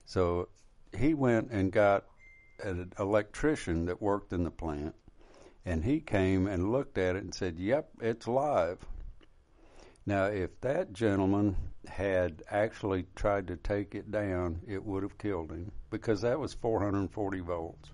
[0.05, 0.49] So
[0.97, 2.05] he went and got
[2.63, 4.95] an electrician that worked in the plant,
[5.65, 8.85] and he came and looked at it and said, "Yep, it's live."
[10.05, 11.55] Now, if that gentleman
[11.87, 16.53] had actually tried to take it down, it would have killed him because that was
[16.53, 17.91] 440 volts.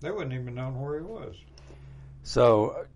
[0.00, 1.36] They wouldn't even known where he was.
[2.22, 2.86] So,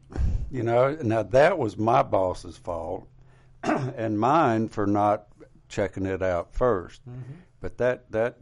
[0.50, 3.08] you know, now that was my boss's fault
[3.62, 5.26] and mine for not
[5.68, 7.32] checking it out 1st mm-hmm.
[7.60, 8.36] But that that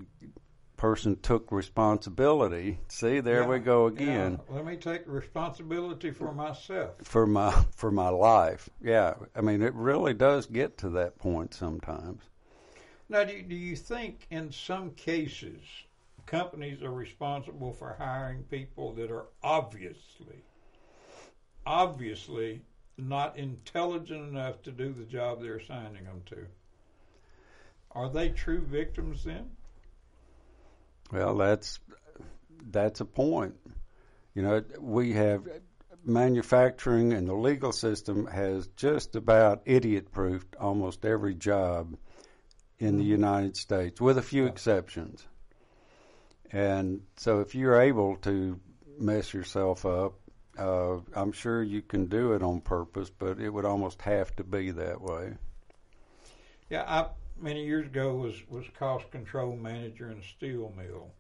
[0.83, 2.77] person took responsibility.
[2.89, 3.93] See, there we Yeah, go yeah.
[3.93, 6.97] again let me take responsibility for myself.
[7.05, 8.69] for my for my life.
[8.83, 12.23] Yeah, I mean, it really does get to that point sometimes.
[13.09, 15.61] Now, do you, do you think in some cases
[16.27, 20.43] companies are responsible for hiring people that are obviously,
[21.65, 22.63] obviously
[22.99, 26.45] not intelligent enough to do the job they're assigning them to?
[27.93, 29.49] Are they true victims then?
[31.13, 31.79] Well, that's
[32.71, 33.55] that's a point.
[34.35, 35.47] You know, we have
[36.05, 41.97] manufacturing and the legal system has just about idiot-proofed almost every job
[42.79, 45.25] in the United States, with a few exceptions.
[46.51, 48.59] And so, if you're able to
[48.99, 50.15] mess yourself up,
[50.59, 54.45] uh, I'm sure you can do it on purpose, but it would almost have to
[54.45, 55.35] be that way.
[56.69, 57.07] Yeah, I
[57.43, 61.11] many years ago was was cost control manager in a steel mill,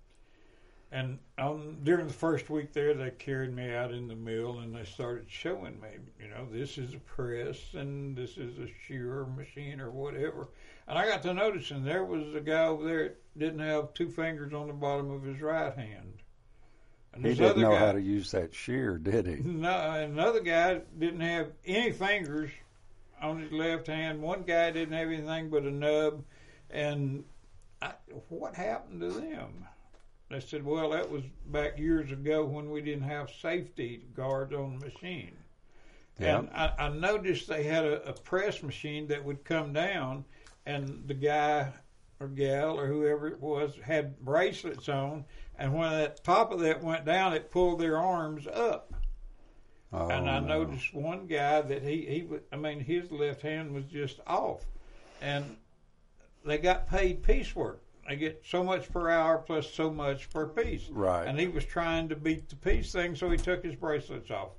[0.90, 4.74] and um, during the first week there, they carried me out in the mill and
[4.74, 5.88] they started showing me,
[6.20, 10.48] you know, this is a press and this is a shearer machine or whatever,
[10.86, 14.08] and I got to noticing there was a guy over there that didn't have two
[14.08, 16.14] fingers on the bottom of his right hand.
[17.14, 19.36] And He didn't know guy, how to use that shear, did he?
[19.36, 22.50] no, another guy didn't have any fingers
[23.22, 24.20] on his left hand.
[24.20, 26.24] One guy didn't have anything but a nub.
[26.70, 27.24] And
[27.80, 27.92] I,
[28.28, 29.66] what happened to them?
[30.30, 34.78] They said, well, that was back years ago when we didn't have safety guards on
[34.78, 35.36] the machine.
[36.18, 40.24] And I, I noticed they had a, a press machine that would come down,
[40.66, 41.72] and the guy
[42.20, 45.24] or gal or whoever it was had bracelets on,
[45.58, 48.94] and when that top of that went down, it pulled their arms up.
[49.92, 50.58] Oh, and I no.
[50.58, 54.64] noticed one guy that he he I mean his left hand was just off,
[55.20, 55.56] and
[56.44, 57.82] they got paid piecework.
[58.08, 60.88] They get so much per hour plus so much per piece.
[60.90, 61.26] Right.
[61.26, 64.50] And he was trying to beat the piece thing, so he took his bracelets off.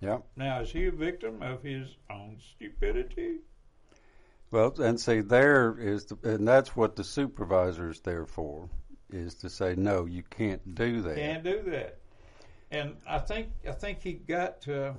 [0.00, 0.24] Yep.
[0.36, 3.38] Now is he a victim of his own stupidity?
[4.50, 8.70] Well, and see, there is, the, and that's what the supervisor is there for,
[9.10, 11.16] is to say, no, you can't do that.
[11.16, 11.98] Can't do that.
[12.70, 14.92] And I think I think he got uh,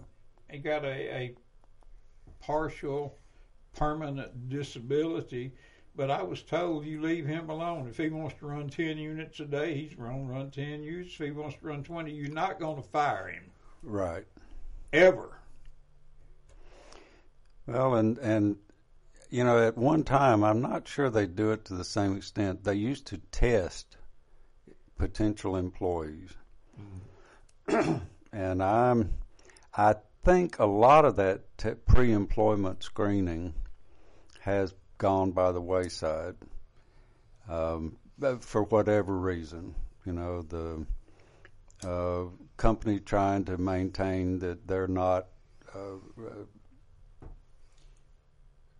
[0.49, 1.35] he got a, a
[2.39, 3.15] partial
[3.75, 5.53] permanent disability.
[5.95, 7.87] But I was told you leave him alone.
[7.89, 11.13] If he wants to run ten units a day, he's going to run ten units.
[11.13, 13.43] If he wants to run twenty, you're not going to fire him
[13.83, 14.25] Right.
[14.93, 15.37] ever.
[17.67, 18.57] Well, and and
[19.29, 22.63] you know, at one time, I'm not sure they do it to the same extent.
[22.63, 23.97] They used to test
[24.97, 26.31] potential employees,
[28.33, 29.13] and I'm,
[29.75, 33.53] I think a lot of that t- pre-employment screening
[34.41, 36.35] has gone by the wayside
[37.49, 37.97] um,
[38.41, 39.75] for whatever reason.
[40.05, 40.85] You know, the
[41.87, 42.25] uh,
[42.57, 45.27] company trying to maintain that they're not,
[45.73, 45.97] uh,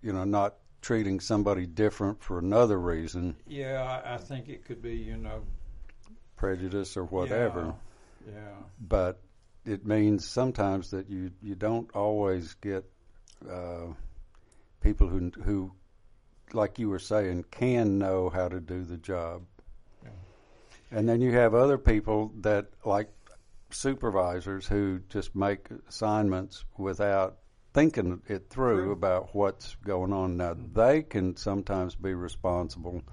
[0.01, 4.81] you know, not treating somebody different for another reason, Yeah, I, I think it could
[4.81, 5.43] be, you know,
[6.35, 7.73] prejudice or whatever.
[8.31, 8.63] Yeah.
[8.79, 9.21] But
[9.65, 12.85] it means sometimes that you you don't always get
[13.49, 13.87] uh,
[14.81, 15.71] people who who,
[16.53, 19.43] like you were saying, can know how to do the job.
[20.91, 23.09] And then you have other people that like
[23.69, 27.37] supervisors who just make assignments without
[27.73, 28.91] thinking it through True.
[28.91, 30.37] about what's going on.
[30.37, 33.03] Now they can sometimes be responsible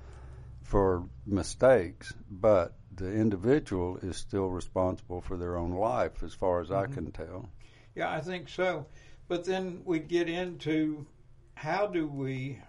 [0.63, 6.71] for mistakes, but the individual is still responsible for their own life, as far as
[6.71, 6.95] I mm-hmm.
[6.95, 7.49] can tell.
[7.95, 8.87] Yeah, I think so.
[9.29, 11.07] But then we get into
[11.55, 12.61] how do we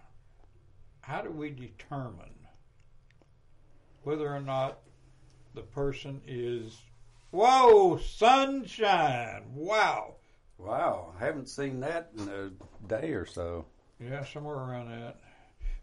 [1.02, 2.34] how do we determine
[4.04, 4.80] whether or not
[5.54, 6.78] the person is
[7.32, 10.16] whoa sunshine wow
[10.60, 12.50] Wow, I haven't seen that in a
[12.88, 13.66] day or so.
[14.00, 15.18] yeah somewhere around that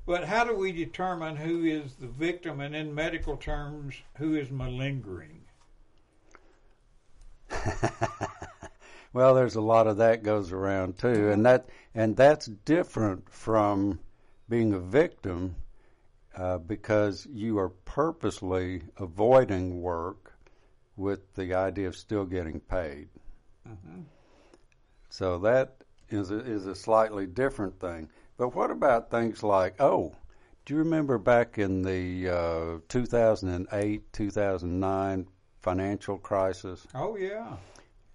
[0.06, 4.50] but how do we determine who is the victim and in medical terms who is
[4.50, 5.42] malingering
[9.14, 14.00] Well, there's a lot of that goes around too, and that and that's different from
[14.48, 15.54] being a victim
[16.36, 20.32] uh, because you are purposely avoiding work
[20.96, 23.08] with the idea of still getting paid.
[25.10, 28.08] So that is a, is a slightly different thing.
[28.36, 30.12] But what about things like oh,
[30.66, 35.26] do you remember back in the uh, 2008 2009
[35.62, 36.86] financial crisis?
[36.94, 37.56] oh yeah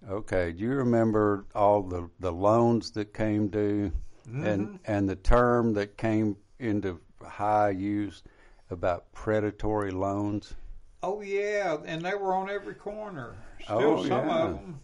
[0.08, 3.92] Okay, do you remember all the, the loans that came due
[4.32, 8.22] and and the term that came into high use
[8.70, 10.54] about predatory loans?
[11.02, 14.42] oh yeah and they were on every corner still Oh, some yeah.
[14.44, 14.80] of them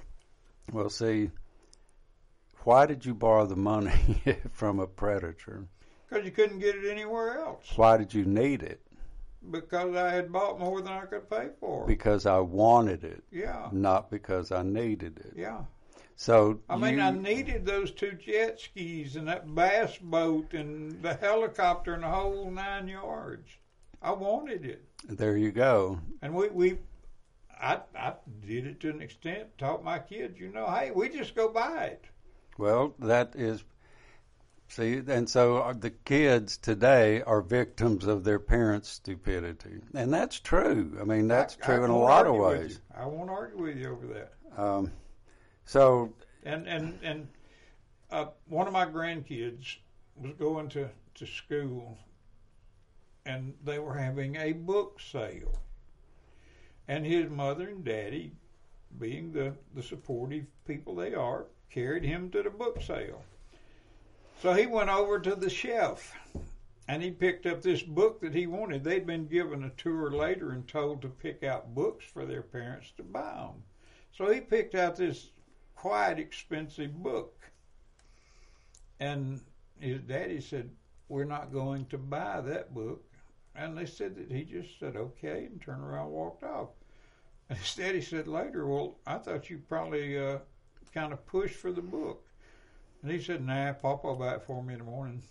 [0.73, 1.31] Well, see,
[2.67, 4.21] why did you borrow the money
[4.53, 5.69] from a predator?
[6.09, 8.81] because you couldn't get it anywhere else Why did you need it?
[9.53, 11.87] because I had bought more than I could pay for.
[11.87, 15.33] Because I wanted it, yeah, not because I needed it.
[15.37, 15.61] yeah.
[16.17, 21.01] So I mean, you- I needed those two jet skis and that bass boat and
[21.03, 23.49] the helicopter and the whole nine yards.
[24.03, 26.01] I wanted it, there you go.
[26.23, 26.79] and we we.
[27.61, 28.15] I, I
[28.47, 29.57] did it to an extent.
[29.59, 32.05] Taught my kids, you know, hey, we just go buy it.
[32.59, 33.65] Well, that is,
[34.69, 40.41] see, and so uh, the kids today are victims of their parents' stupidity, and that's
[40.41, 40.97] true.
[41.01, 42.81] I mean, that's I- true I in a lot of ways.
[42.97, 44.33] I won't argue with you over that.
[44.57, 44.91] Um,
[45.65, 46.15] so,
[46.45, 47.29] and and and
[48.11, 49.77] uh, one of my grandkids
[50.17, 51.99] was going to to school,
[53.27, 55.61] and they were having a book sale,
[56.89, 58.33] and his mother and daddy,
[58.99, 63.23] being the the supportive people they are, carried him to the book sale.
[64.43, 66.13] So he went over to the shelf.
[66.89, 68.85] And he picked up this book that he wanted.
[68.85, 72.93] They'd been given a tour later and told to pick out books for their parents
[72.97, 73.63] to buy them.
[74.17, 75.31] So he picked out this
[75.75, 77.51] quite expensive book.
[79.01, 79.41] And
[79.81, 80.71] his daddy said,
[81.09, 83.03] We're not going to buy that book.
[83.57, 86.69] And they said that he just said, Okay, and turned around and walked off.
[87.49, 90.39] And his daddy said later, Well, I thought you probably uh,
[90.97, 92.25] kind of pushed for the book.
[93.03, 95.23] And he said, Nah, Papa will buy it for me in the morning.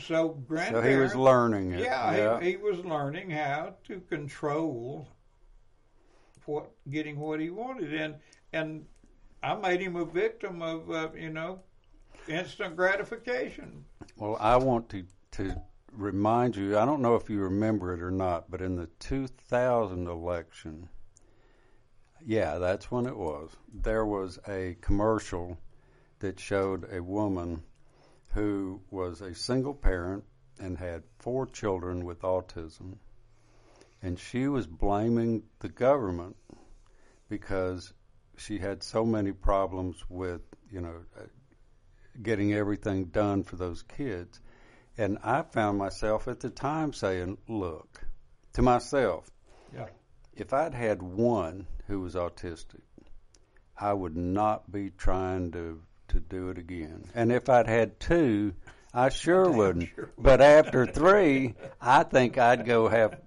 [0.00, 1.78] So so he was learning it.
[1.78, 5.06] Yeah, He, he was learning how to control
[6.46, 8.16] what getting what he wanted, and
[8.52, 8.86] and
[9.40, 11.60] I made him a victim of uh, you know
[12.26, 13.84] instant gratification.
[14.16, 15.54] Well, I want to to
[15.92, 16.76] remind you.
[16.76, 20.88] I don't know if you remember it or not, but in the 2000 election,
[22.26, 23.50] yeah, that's when it was.
[23.72, 25.58] There was a commercial
[26.20, 27.62] that showed a woman
[28.32, 30.24] who was a single parent
[30.58, 32.96] and had four children with autism,
[34.02, 36.36] and she was blaming the government
[37.28, 37.92] because
[38.36, 41.22] she had so many problems with, you know, uh,
[42.22, 44.40] getting everything done for those kids.
[44.96, 48.00] And I found myself at the time saying, look,
[48.54, 49.28] to myself.
[50.36, 52.82] If I'd had one who was autistic,
[53.78, 57.04] I would not be trying to, to do it again.
[57.14, 58.54] And if I'd had two,
[58.92, 59.90] I sure wouldn't.
[60.16, 63.20] But after three, I think I'd go have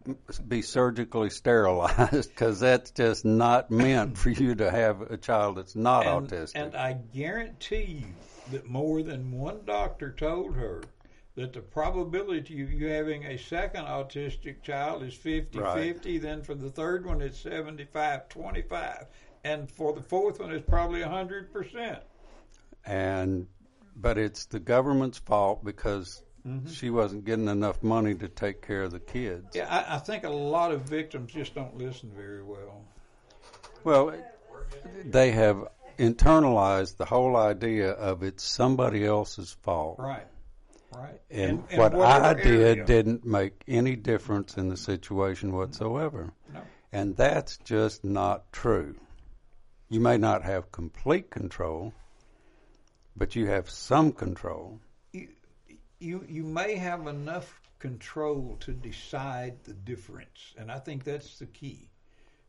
[0.48, 5.76] be surgically sterilized because that's just not meant for you to have a child that's
[5.76, 6.52] not and, autistic.
[6.56, 8.14] And I guarantee you
[8.52, 10.84] that more than one doctor told her
[11.38, 15.94] that the probability of you having a second autistic child is 50 Right.
[15.96, 16.18] 50.
[16.18, 19.06] Then for the third one, it's 75 25.
[19.44, 22.00] And for the fourth one, it's probably 100%.
[22.86, 23.48] and
[23.96, 26.70] but it's the government's fault because Mm-hmm.
[26.70, 29.54] she wasn't getting enough money to take care of the kids.
[29.54, 32.86] Yeah, I, I think a lot of victims just don't listen very well.
[33.84, 34.14] Well,
[35.04, 35.68] they have
[36.00, 40.00] internalized the whole idea of it's somebody else's fault.
[40.00, 40.26] Right.
[40.96, 41.20] Right.
[41.30, 42.86] And, in what I did area.
[42.86, 46.32] didn't make any difference in the situation whatsoever.
[46.54, 46.62] No.
[46.92, 48.96] And that's just not true.
[49.90, 51.94] You may not have complete control,
[53.16, 54.80] but you have some control.
[55.14, 55.30] you
[56.00, 61.46] you you may have enough control to decide the difference, and I think that's the
[61.46, 61.90] key.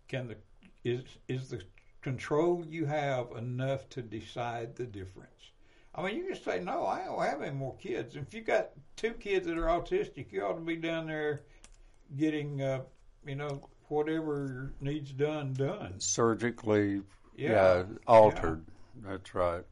[0.08, 0.36] Can the
[0.84, 1.62] is is the
[2.02, 5.52] control you have enough to decide the difference?
[5.98, 6.86] I mean, you can say no.
[6.86, 8.14] I don't have any more kids.
[8.14, 11.42] If you've got two kids that are autistic, you ought to be down there
[12.16, 12.82] getting, uh,
[13.26, 15.94] you know, whatever needs done done.
[15.98, 17.02] Surgically
[17.36, 17.78] Yeah.
[17.78, 18.64] yeah, altered.
[19.02, 19.64] That's right.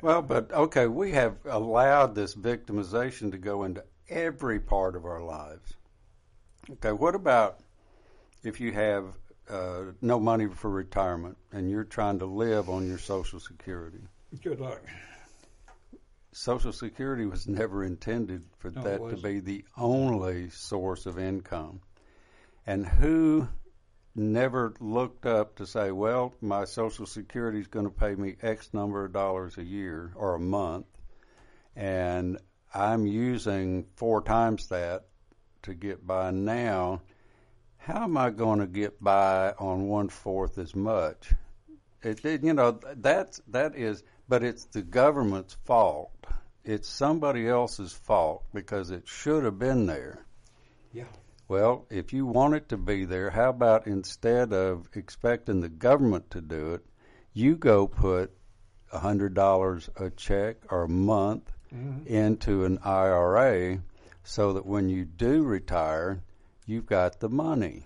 [0.00, 5.22] Well, but okay, we have allowed this victimization to go into every part of our
[5.22, 5.74] lives.
[6.70, 7.60] Okay, what about
[8.42, 9.04] if you have
[9.50, 14.00] uh, no money for retirement and you're trying to live on your Social Security?
[14.42, 14.80] Good luck.
[16.32, 21.80] Social Security was never intended for No, that to be the only source of income.
[22.66, 23.48] And who
[24.14, 28.72] never looked up to say, well, my Social Security is going to pay me X
[28.72, 30.86] number of dollars a year or a month,
[31.74, 32.38] and
[32.72, 35.06] I'm using four times that
[35.62, 37.02] to get by now.
[37.76, 41.32] How am I going to get by on one fourth as much?
[42.02, 46.12] It, you know, that's that is, but it's the government's fault.
[46.64, 50.24] It's somebody else's fault because it should have been there.
[50.92, 51.10] Yeah.
[51.48, 56.30] Well, if you want it to be there, how about instead of expecting the government
[56.30, 56.86] to do it,
[57.32, 58.30] you go put
[58.92, 62.06] a hundred dollars a check or a month mm-hmm.
[62.06, 63.80] into an IRA,
[64.22, 66.22] so that when you do retire,
[66.66, 67.82] you've got the money.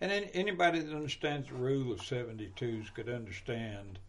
[0.00, 4.00] And anybody that understands the rule of 72s could understand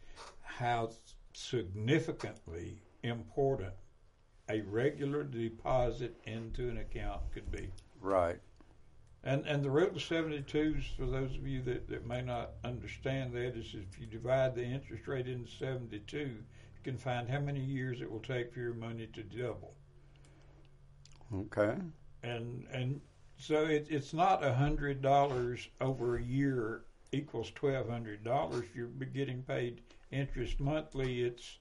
[0.41, 0.89] how
[1.37, 3.73] significantly important
[4.49, 7.71] a regular deposit into an account could be.
[8.01, 8.39] Right.
[9.23, 13.33] And and the rule of 72s, for those of you that, that may not understand
[13.33, 16.43] that, is if you divide the interest rate into 72, you
[16.83, 19.75] can find how many years it will take for your money to double.
[21.33, 21.75] Okay.
[22.23, 23.01] and and
[23.37, 28.65] so it, it's not a hundred dollars over a year equals twelve hundred dollars.
[28.73, 29.81] You're getting paid
[30.11, 31.21] interest monthly.
[31.23, 31.59] It's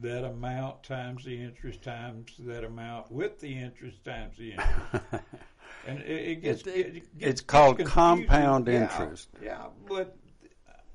[0.00, 5.04] that amount times the interest times that amount with the interest times the interest.
[5.86, 8.26] and it, it gets It- it, gets- it's gets called confusing.
[8.26, 9.28] compound Yeah, interest.
[9.42, 10.16] Yeah, but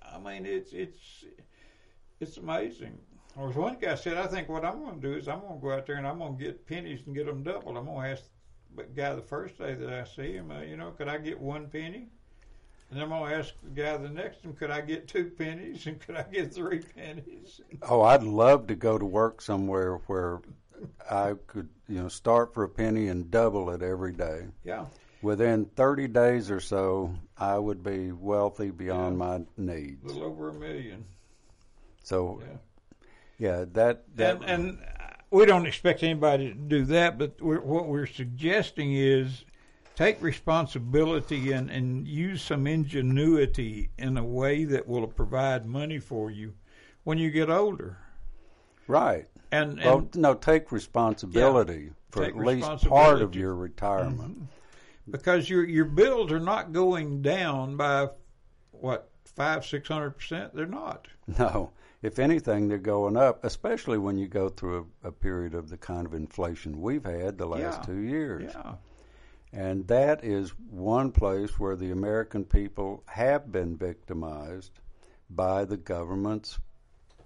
[0.02, 1.26] I mean it's it's
[2.20, 2.98] it's amazing.
[3.38, 5.56] Or as one guy said, I think what I'm going to do is I'm going
[5.56, 7.78] to go out there and I'm going to get pennies and get them doubled.
[7.78, 8.24] I'm going to ask
[8.76, 11.40] the guy the first day that I see him, uh, you know, could I get
[11.40, 12.10] one penny?
[12.92, 15.88] And I'm going to ask the guy the next time, could I get two pennies
[15.88, 17.62] and could I get three pennies?
[17.84, 20.42] Oh, I'd love to go to work somewhere where
[21.10, 24.42] I could, you know, start for a penny and double it every day.
[24.66, 24.86] Yeah.
[25.22, 30.04] Within 30 days or so, I would be wealthy beyond my needs.
[30.04, 31.06] A little over a million.
[32.04, 32.58] So, Yeah.
[33.38, 34.80] yeah, that that and, and
[35.30, 39.46] we don't expect anybody to do that, but we're, what we're suggesting is
[39.96, 46.32] take responsibility and, and use some ingenuity in a way that will provide money for
[46.32, 46.54] you
[47.04, 47.98] when you get older.
[48.88, 49.28] right.
[49.54, 53.32] And, and Well, no, take responsibility for Take at least part of.
[53.32, 53.40] Mm-hmm.
[53.40, 54.38] your retirement.
[55.10, 58.08] because your your bills are not going down by
[58.72, 60.56] what five six hundred percent.
[60.56, 61.08] They're not.
[61.40, 61.72] No,
[62.02, 65.78] if anything, they're going up, especially when you go through a, a period of the
[65.78, 67.86] kind of inflation we've had the last Yeah.
[67.94, 68.52] two years.
[68.56, 68.74] Yeah.
[69.54, 74.72] And that is one place where the American people have been victimized
[75.30, 76.58] by the government's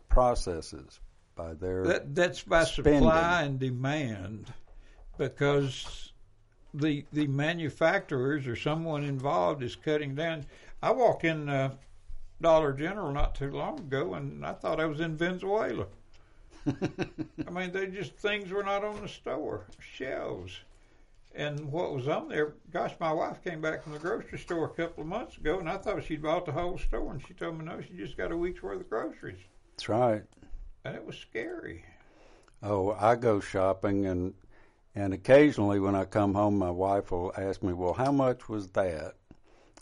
[0.09, 0.99] processes,
[1.35, 1.83] by their.
[1.83, 3.03] That that's by spending.
[3.03, 4.51] supply and demand,
[5.17, 6.11] because
[6.73, 10.45] the the manufacturers or someone involved is cutting down.
[10.81, 11.75] I walked in uh,
[12.41, 15.85] Dollar General not too long ago, and I thought I was in Venezuela.
[16.67, 20.59] I mean, they just things were not on the store shelves.
[21.37, 22.53] And what was on there?
[22.71, 25.69] Gosh, my wife came back from the grocery store a couple of months ago, and
[25.69, 28.31] I thought she'd bought the whole store, and she told me no, she just got
[28.31, 29.39] a week's worth of groceries,
[29.73, 30.23] That's right.
[30.85, 31.83] and it was scary.
[32.63, 34.33] Oh, I go shopping and
[34.95, 38.69] and occasionally when I come home my wife will ask me, "Well, how much was
[38.69, 39.15] that?"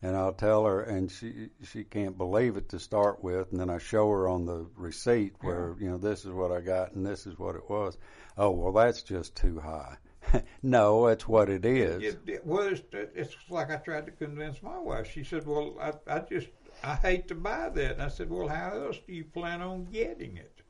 [0.01, 3.70] And I'll tell her and she she can't believe it to start with, and then
[3.70, 7.06] I show her on the receipt where, you know, this is what I got and
[7.06, 7.95] this is what it was.
[8.39, 9.97] Oh, well, that's just too high.
[10.64, 12.04] no, that's what it is.
[12.04, 12.82] It, it was.
[12.92, 15.12] It's like I tried to convince my wife.
[15.12, 16.48] She said, "Well, I, I just
[16.84, 19.86] I hate to buy that." And I said, "Well, how else do you plan on
[19.86, 20.62] getting it?"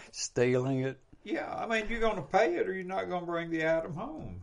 [0.12, 1.00] Stealing it.
[1.24, 3.66] Yeah, I mean, you're going to pay it, or you're not going to bring the
[3.66, 4.42] item home.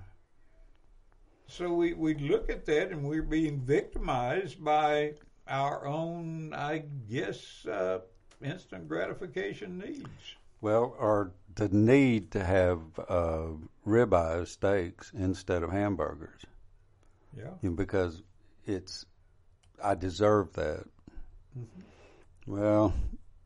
[1.47, 5.13] So we we look at that, and we're being victimized by
[5.47, 7.99] our own, I guess, uh,
[8.43, 10.35] instant gratification needs.
[10.61, 13.47] Well, or the need to have uh,
[13.85, 16.41] ribeye steaks instead of hamburgers.
[17.35, 17.51] Yeah.
[17.61, 18.21] you know, because
[18.65, 19.05] it's
[19.83, 20.85] I deserve that.
[22.47, 22.93] Well,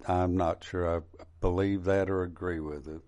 [0.08, 1.02] I'm not sure I
[1.42, 3.02] believe that or agree with it.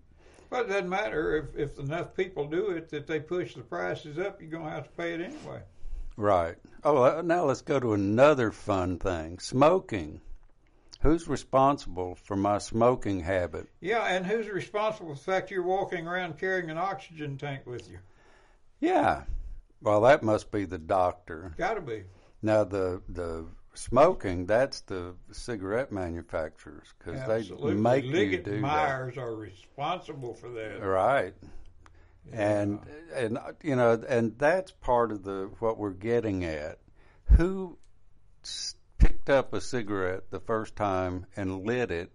[0.50, 4.18] Well, it doesn't matter if if enough people do it that they push the prices
[4.18, 4.40] up.
[4.40, 5.62] You're going to have to pay it anyway.
[6.16, 6.56] Right.
[6.84, 10.20] Oh, uh, now let's go to another fun thing: smoking.
[11.02, 13.66] Who's responsible for my smoking habit?
[13.80, 17.90] Yeah, and who's responsible for the fact you're walking around carrying an oxygen tank with
[17.90, 17.98] you?
[18.78, 19.24] Yeah.
[19.80, 21.54] Well, that must be the doctor.
[21.58, 22.04] Got to be.
[22.40, 28.64] Now the the smoking that's the cigarette manufacturers because they make you Liggett do and
[28.64, 28.68] that.
[28.68, 30.84] Myers are responsible for that.
[30.84, 31.34] Right.
[32.32, 32.78] And
[33.14, 36.78] and uh, you know and that's part of the what we're getting at.
[37.36, 37.78] Who
[39.02, 42.12] picked up a cigarette the first time and lit it,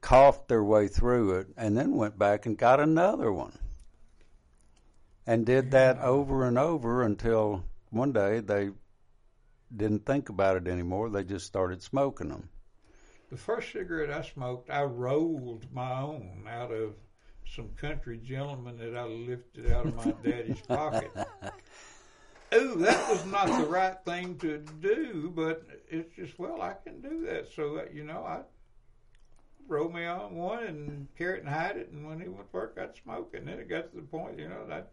[0.00, 3.58] coughed their way through it, and then went back and got another one,
[5.26, 8.70] and did that over and over until one day they
[9.74, 11.10] didn't think about it anymore.
[11.10, 12.48] They just started smoking them.
[13.30, 16.94] The first cigarette I smoked, I rolled my own out of
[17.54, 21.10] some country gentleman that I lifted out of my daddy's pocket.
[22.54, 27.00] Ooh, that was not the right thing to do, but it's just, well, I can
[27.00, 27.48] do that.
[27.54, 28.40] So, uh, you know, I
[29.66, 32.56] rolled me on one and carry it and hide it, and when he went to
[32.56, 33.34] work, I'd smoke.
[33.34, 34.84] And then it got to the point, you know, that I'd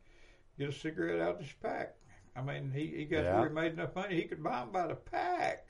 [0.60, 1.96] get a cigarette out of his pack.
[2.36, 3.40] I mean, he, he got to Yeah.
[3.40, 5.68] where he made enough money, he could buy them by the pack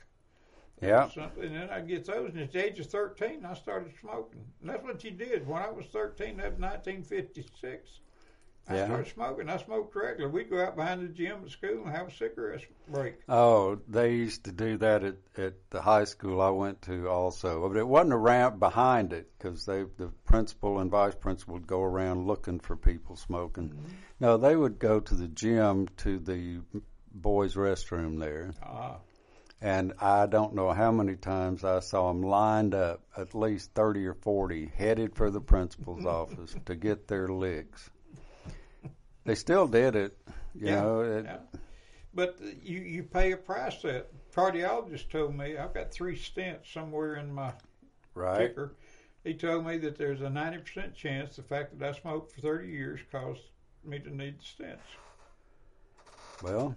[0.80, 1.08] Yeah.
[1.08, 2.30] something, and then I'd get those.
[2.30, 4.44] And at the age of thirteen, I started smoking.
[4.60, 5.46] And that's what you did.
[5.46, 8.00] When I was thirteen, that was 1956.
[8.70, 8.84] I Yeah.
[8.84, 9.48] started smoking.
[9.48, 10.30] I smoked regular.
[10.30, 13.16] We'd go out behind the gym at school and have a cigarette break.
[13.28, 17.68] Oh, they used to do that at, at the high school I went to also,
[17.68, 21.82] but it wasn't around behind it because they the principal and vice principal would go
[21.82, 23.74] around looking for people smoking.
[24.20, 26.60] No, they would go to the gym to the
[27.12, 28.98] boys' restroom there, Ah,
[29.60, 34.06] and I don't know how many times I saw them lined up, at least thirty
[34.06, 37.90] or forty, headed for the principal's office to get their licks.
[39.30, 40.18] They still did it,
[40.56, 41.00] you Yeah, know.
[41.02, 41.36] It, yeah.
[42.12, 43.80] But you you pay a price.
[43.82, 47.52] That cardiologist told me I've got three stents somewhere in my
[48.16, 48.38] Right.
[48.48, 48.74] ticker.
[49.22, 52.40] He told me that there's a ninety percent chance the fact that I smoked for
[52.40, 53.42] thirty years caused
[53.84, 54.78] me to need the stents.
[56.42, 56.74] Well,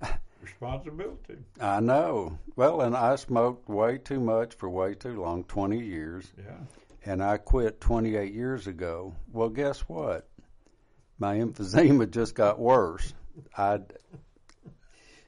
[0.40, 1.36] Responsibility.
[1.60, 2.38] I know.
[2.56, 6.56] Well, and I smoked way too much for way too long, 20 years, Yeah.
[7.04, 9.14] and I quit 28 years ago.
[9.30, 10.29] Well, guess what?
[11.20, 13.12] My emphysema just got worse.
[13.56, 13.80] I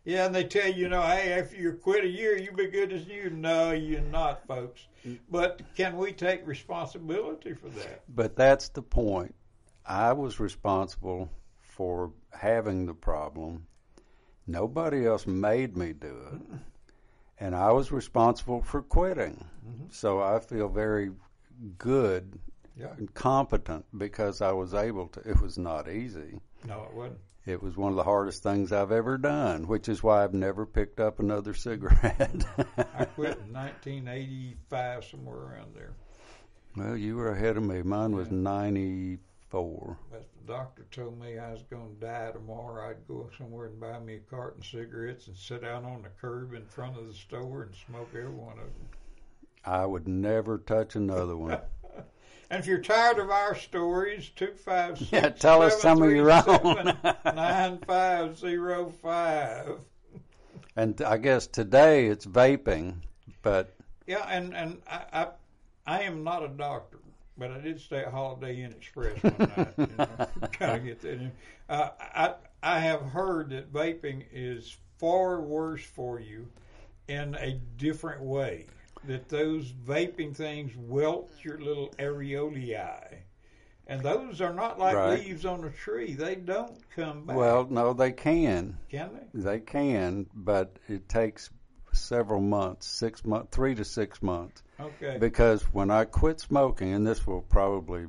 [0.05, 2.67] Yeah, and they tell you, you know, hey, after you quit a year, you'll be
[2.67, 3.31] good as new.
[3.31, 4.87] No, you're not, folks.
[5.31, 8.03] But can we take responsibility for that?
[8.09, 9.35] but that's the point.
[9.85, 11.29] I was responsible
[11.61, 13.67] for having the problem.
[14.47, 16.59] Nobody else made me do it.
[17.39, 19.45] And I was responsible for quitting.
[19.67, 19.87] Mm-hmm.
[19.91, 21.11] So I feel very
[21.77, 22.39] good
[22.83, 23.07] Yeah.
[23.15, 25.21] competent because I was able to.
[25.21, 26.41] It was not easy.
[26.67, 27.21] No, it wasn't.
[27.47, 30.65] It was one of the hardest things I've ever done, which is why I've never
[30.67, 32.45] picked up another cigarette.
[32.99, 35.93] I quit in 1985, somewhere around there.
[36.77, 37.83] well, you were ahead of me.
[37.83, 39.97] Mine was 94.
[40.11, 42.91] But the doctor told me I was going to die tomorrow.
[42.91, 46.09] I'd go somewhere and buy me a carton of cigarettes and sit out on the
[46.21, 48.89] curb in front of the store and smoke every one of them.
[49.65, 51.59] I would never touch another one.
[52.53, 56.11] And if you're tired of our stories, two five six Yeah, tell us some of
[56.11, 56.95] your own.
[57.25, 59.79] nine five zero five.
[60.77, 62.97] And I guess today it's vaping,
[63.41, 63.75] but
[64.07, 65.29] Yeah, and and I, I
[65.87, 66.99] I am not a doctor,
[67.39, 69.75] but I did stay at Holiday Inn Express one night.
[69.79, 70.07] You know,
[70.53, 71.11] kind of get that.
[71.11, 71.33] In.
[71.71, 76.47] Uh, I I have heard that vaping is far worse for you
[77.09, 78.67] in a different way.
[79.07, 83.19] That those vaping things welt your little areolae.
[83.87, 85.19] And those are not like Right.
[85.19, 86.15] leaves on a tree.
[86.15, 87.37] They don't come back.
[87.37, 88.79] Well, no, they can.
[88.89, 89.41] can they?
[89.41, 91.51] They can, but it takes
[91.93, 94.63] several months, six months, three to six months.
[94.81, 95.19] Okay.
[95.19, 98.07] Because when I quit smoking, and this will probably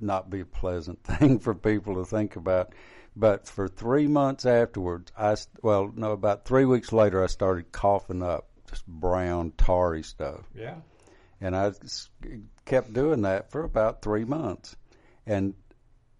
[0.00, 2.72] not be a pleasant thing for people to think about,
[3.16, 8.22] but for three months afterwards, I well, no, about three weeks later, I started coughing
[8.22, 10.76] up just brown, tarry stuff, yeah.
[11.40, 11.72] and I
[12.64, 14.76] kept doing that for about three months,
[15.26, 15.54] and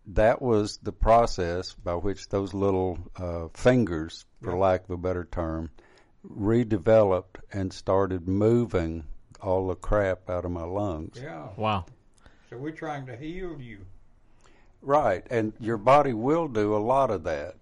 [0.09, 4.59] that was the process by which those little uh, fingers, for Yeah.
[4.59, 5.71] lack of a better term,
[6.39, 9.05] redeveloped and started moving
[9.41, 11.19] all the crap out of my lungs.
[11.21, 11.49] Yeah.
[11.57, 11.87] Wow.
[12.51, 13.79] So we're trying to heal you.
[14.83, 17.57] Right, and your body will do a lot of that.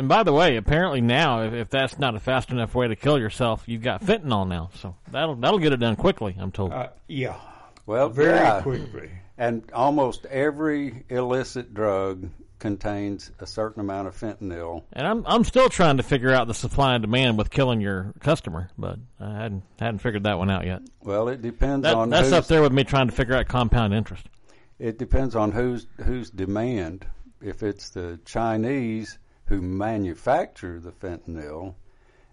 [0.00, 2.96] And by the way, apparently now, if, if that's not a fast enough way to
[2.96, 4.70] kill yourself, you've got fentanyl now.
[4.76, 6.34] So that'll that'll get it done quickly.
[6.40, 6.72] I'm told.
[6.72, 7.38] Uh, yeah.
[7.84, 8.62] Well, Very yeah.
[8.62, 9.10] quickly.
[9.36, 14.84] And almost every illicit drug contains a certain amount of fentanyl.
[14.94, 18.14] And I'm I'm still trying to figure out the supply and demand with killing your
[18.20, 20.80] customer, but I hadn't hadn't figured that one out yet.
[21.02, 23.48] Well, it depends That, on that's who's, up there with me trying to figure out
[23.48, 24.24] compound interest.
[24.78, 27.06] It depends on whose whose demand.
[27.42, 29.18] If it's the Chinese
[29.50, 31.74] who manufacture the fentanyl,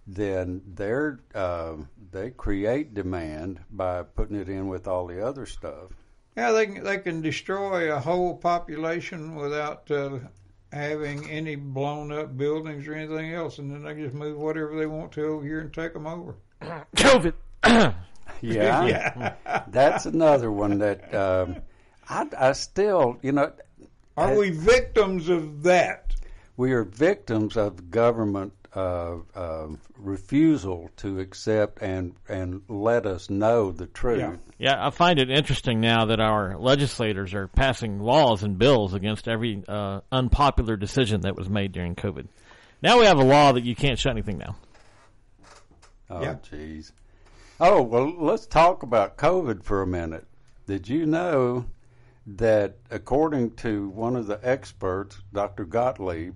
[0.05, 1.73] then they're uh,
[2.11, 5.89] they create demand by putting it in with all the other stuff.
[6.37, 10.19] Yeah, they can, they can destroy a whole population without uh,
[10.71, 14.85] having any blown up buildings or anything else, and then they just move whatever they
[14.85, 16.35] want to over here and take them over.
[16.95, 17.33] COVID.
[18.41, 19.63] Yeah, Yeah.
[19.69, 21.55] that's another one that um,
[22.07, 23.51] I, I still, you know,
[24.15, 26.13] Are we victims of that?
[26.57, 33.71] We are victims of government uh, uh, refusal to accept and and let us know
[33.71, 34.19] the truth.
[34.19, 34.35] Yeah.
[34.59, 39.27] Yeah, I find it interesting now that our legislators are passing laws and bills against
[39.27, 42.27] every uh, unpopular decision that was made during COVID.
[42.81, 44.55] Now we have a law that you can't shut anything down.
[46.09, 46.35] Oh, Yeah.
[47.59, 50.25] Oh, well, let's talk about COVID for a minute.
[50.67, 51.65] Did you know
[52.35, 55.65] that according to one of the experts, Dr.
[55.65, 56.33] Gottlieb,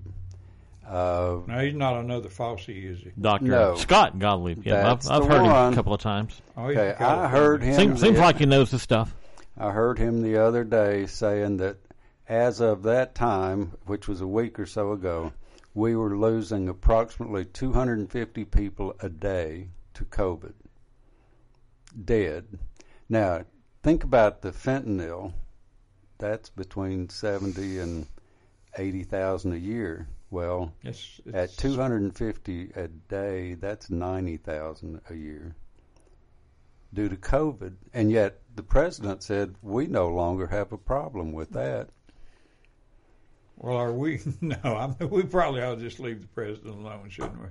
[0.88, 3.12] uh, No, he's not another Fauci, is he?
[3.20, 3.76] Doctor No.
[3.76, 4.66] Scott Gottlieb.
[4.66, 6.42] Yeah, That's I've, I've the heard him a couple of times.
[6.58, 7.76] Oh, okay, I heard him.
[7.76, 9.14] Seems, seems like he knows his stuff.
[9.58, 11.78] I heard him the other day saying that
[12.28, 15.34] as of that time, which was a week or so ago,
[15.74, 20.54] we were losing approximately 250 people a day to COVID.
[22.06, 22.46] Dead.
[23.10, 23.44] Now,
[23.84, 25.34] think about the fentanyl.
[26.22, 28.06] That's between 70 and
[28.78, 30.08] 80,000 a year.
[30.30, 35.56] Well, It's, at 250 a day, that's 90,000 a year
[36.94, 37.74] due to COVID.
[37.96, 41.90] And yet the president said we no longer have a problem with that.
[43.58, 44.20] Well, are we?
[44.42, 47.48] No, I mean, we probably ought to just leave the president alone, shouldn't we?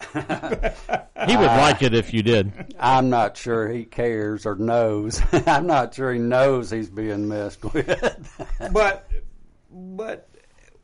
[1.26, 1.58] He would Ah.
[1.60, 2.74] like it if you did.
[2.78, 5.20] I'm not sure he cares or knows.
[5.46, 8.46] I'm not sure he knows he's being messed with.
[8.72, 9.08] but
[9.70, 10.28] but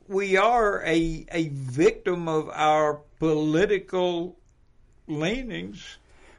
[0.09, 4.37] we are a a victim of our political
[5.09, 5.97] leanings.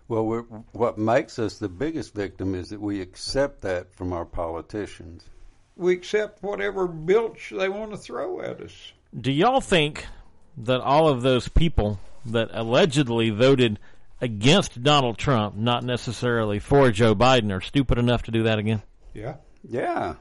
[0.07, 0.41] well, we're,
[0.73, 5.25] what makes us the biggest victim is that we accept that from our politicians.
[5.75, 8.91] We accept whatever bilch they want to throw at us.
[9.19, 10.05] Do y'all think
[10.57, 13.79] that all of those people that allegedly voted
[14.21, 18.81] against Donald Trump, not necessarily for Joe Biden, are stupid enough to do that again?
[19.13, 19.35] Yeah.
[19.67, 20.15] Yeah,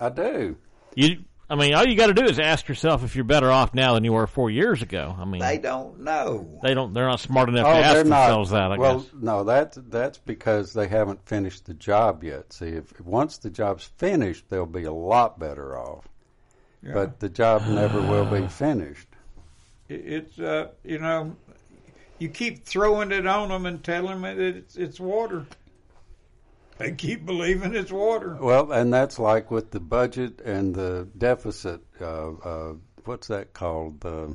[0.00, 0.56] I do.
[0.94, 3.74] You, I mean, all you got to do is ask yourself if you're better off
[3.74, 5.14] now than you were four years ago.
[5.18, 6.58] I mean, They they, don't know.
[6.62, 6.94] They don't.
[6.94, 8.26] They're not smart enough Oh, to ask they're not.
[8.26, 8.72] themselves that.
[8.72, 9.10] I well, guess.
[9.20, 12.52] no, that's that's because they haven't finished the job yet.
[12.52, 16.06] See, if once the job's finished, they'll be a lot better off.
[16.82, 16.94] Yeah.
[16.94, 19.07] But the job never will be finished.
[19.88, 21.36] It- it's uh, you know,
[22.18, 25.46] you keep throwing it on them and telling them that it's it's water.
[26.78, 28.36] They keep believing it's water.
[28.40, 31.80] Well, and that's like with the budget and the deficit.
[32.00, 32.74] Uh, uh,
[33.04, 34.04] what's that called?
[34.06, 34.28] Uh,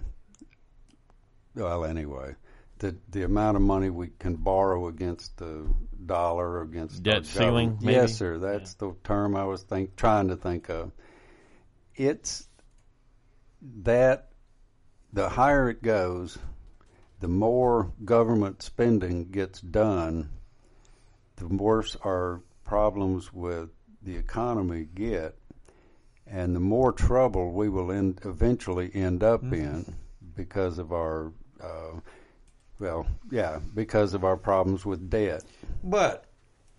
[1.56, 2.36] well, anyway,
[2.80, 5.66] the the amount of money we can borrow against the
[6.06, 7.94] dollar against the Debt ceiling, maybe?
[7.94, 8.38] Yes, sir.
[8.40, 10.92] That's the term I was think trying to think of.
[11.96, 12.46] It's
[13.84, 14.33] that
[15.14, 16.40] the higher it goes,
[17.20, 20.30] the more government spending gets done,
[21.36, 23.70] the worse our problems with
[24.02, 25.38] the economy get,
[26.26, 29.96] and the more trouble we will end, eventually end up in
[30.36, 32.00] because of our, uh,
[32.80, 35.44] well, yeah, because of our problems with debt.
[35.84, 36.26] But,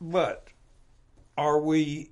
[0.01, 0.49] but,
[1.39, 2.11] are we?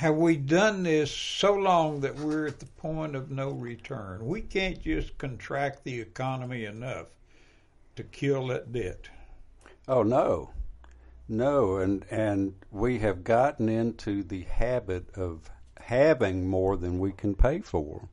[0.00, 4.26] Have we done this so long that we're at the point of no return?
[4.26, 7.08] We can't just contract the economy enough
[7.96, 9.10] to kill that debt.
[9.86, 10.52] Oh no,
[11.28, 17.34] no, and and we have gotten into the habit of having more than we can
[17.34, 18.08] pay for,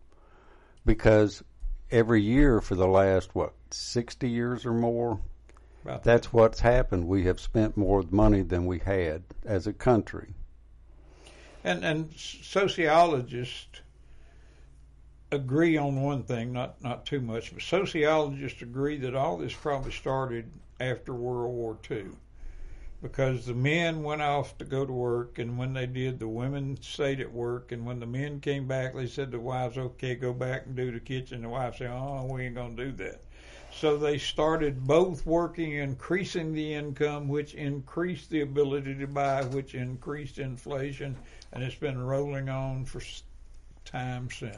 [0.85, 1.41] because
[1.89, 5.21] every year for the last what sixty years or more,
[5.85, 7.07] About that's what's happened.
[7.07, 10.33] We have spent more money than we had as a country.
[11.63, 13.81] And and sociologists
[15.31, 19.91] agree on one thing, not not too much, but sociologists agree that all this probably
[19.91, 22.05] started after World War II.
[23.01, 26.81] Because the men went off to go to work, and when they did, the women
[26.81, 27.71] stayed at work.
[27.71, 30.91] And when the men came back, they said the wives, "Okay, go back and do
[30.91, 33.21] the kitchen." The wives said, "Oh, we ain't gonna do that."
[33.71, 39.75] So they started both working, increasing the income, which increased the ability to buy, which
[39.75, 41.15] increased inflation,
[41.53, 43.01] and it's been rolling on for
[43.85, 44.55] time since.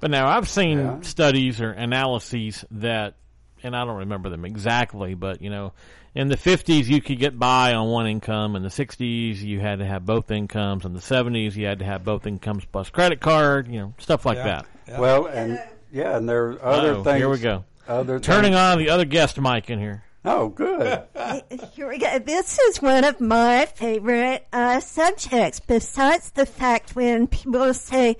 [0.00, 1.00] But now I've seen Yeah.
[1.02, 3.14] studies or analyses that,
[3.62, 5.72] and I don't remember them exactly, but you know,
[6.14, 9.78] in the 50s you could get by on one income, in the 60s you had
[9.80, 13.20] to have both incomes, in the 70s you had to have both incomes plus credit
[13.20, 14.44] card, you know, stuff like Yeah.
[14.44, 14.66] that.
[14.88, 15.00] Yeah.
[15.00, 15.60] Well, and
[15.92, 17.18] yeah, and there are other Uh-oh, things.
[17.18, 17.64] Here we go.
[17.86, 18.56] Other Turning things.
[18.56, 20.02] on the other guest mic in here.
[20.24, 21.02] Oh, good.
[21.72, 22.18] Here we go.
[22.18, 25.60] This is one of my favorite uh, subjects.
[25.60, 28.16] Besides the fact when people say,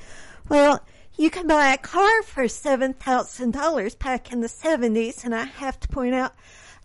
[0.48, 0.80] "Well,
[1.18, 5.44] you can buy a car for seven thousand dollars back in the seventies," and I
[5.44, 6.32] have to point out,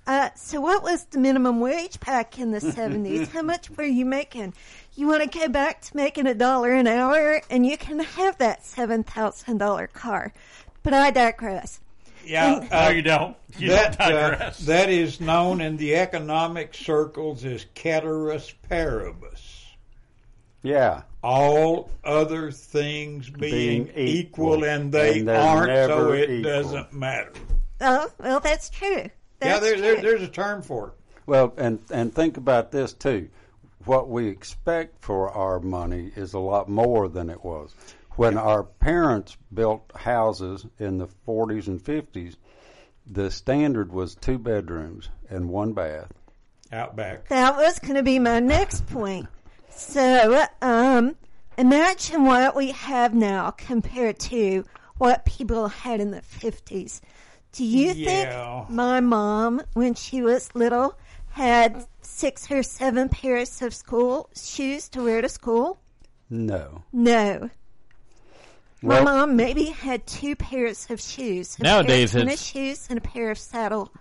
[0.06, 3.30] uh, so what was the minimum wage back in the seventies?
[3.34, 4.54] How much were you making?
[4.96, 8.38] You want to go back to making a dollar an hour, and you can have
[8.40, 10.34] that seven thousand dollar car.
[10.84, 11.80] But I digress.
[12.26, 13.36] Yeah, No, you don't.
[13.58, 19.64] You that, don't uh, that is known in the economic circles as ceteris paribus.
[20.64, 21.04] Yeah.
[21.24, 24.66] All other things being, Being equal, equal.
[24.66, 26.44] and they And they're aren't, so it equal.
[26.52, 27.32] doesn't matter.
[27.82, 28.90] Oh, well, that's true.
[28.98, 29.10] yeah,
[29.40, 30.02] That's there, there, true.
[30.04, 30.94] there's a term for it.
[31.28, 33.30] Well, and and think about this too.
[33.86, 37.74] What we expect for our money is a lot more than it was.
[38.16, 42.36] When our parents built houses in the 40s and 50s,
[43.06, 46.12] the standard was two bedrooms and one bath.
[46.72, 47.28] Out back.
[47.28, 49.28] That was going to be my next point.
[49.70, 51.16] So, um,
[51.58, 54.66] imagine what we have now compared to
[54.98, 57.02] what people had in the 50s.
[57.52, 58.62] Do you Yeah.
[58.62, 60.98] think my mom, when she was little,
[61.30, 65.78] had six or seven pairs of school shoes to wear to school?
[66.30, 66.84] No.
[66.94, 67.50] No.
[68.82, 71.58] My Well- mom maybe had two pairs of shoes.
[71.60, 73.92] A Nowadays pair of tennis it's- shoes and a pair of saddle.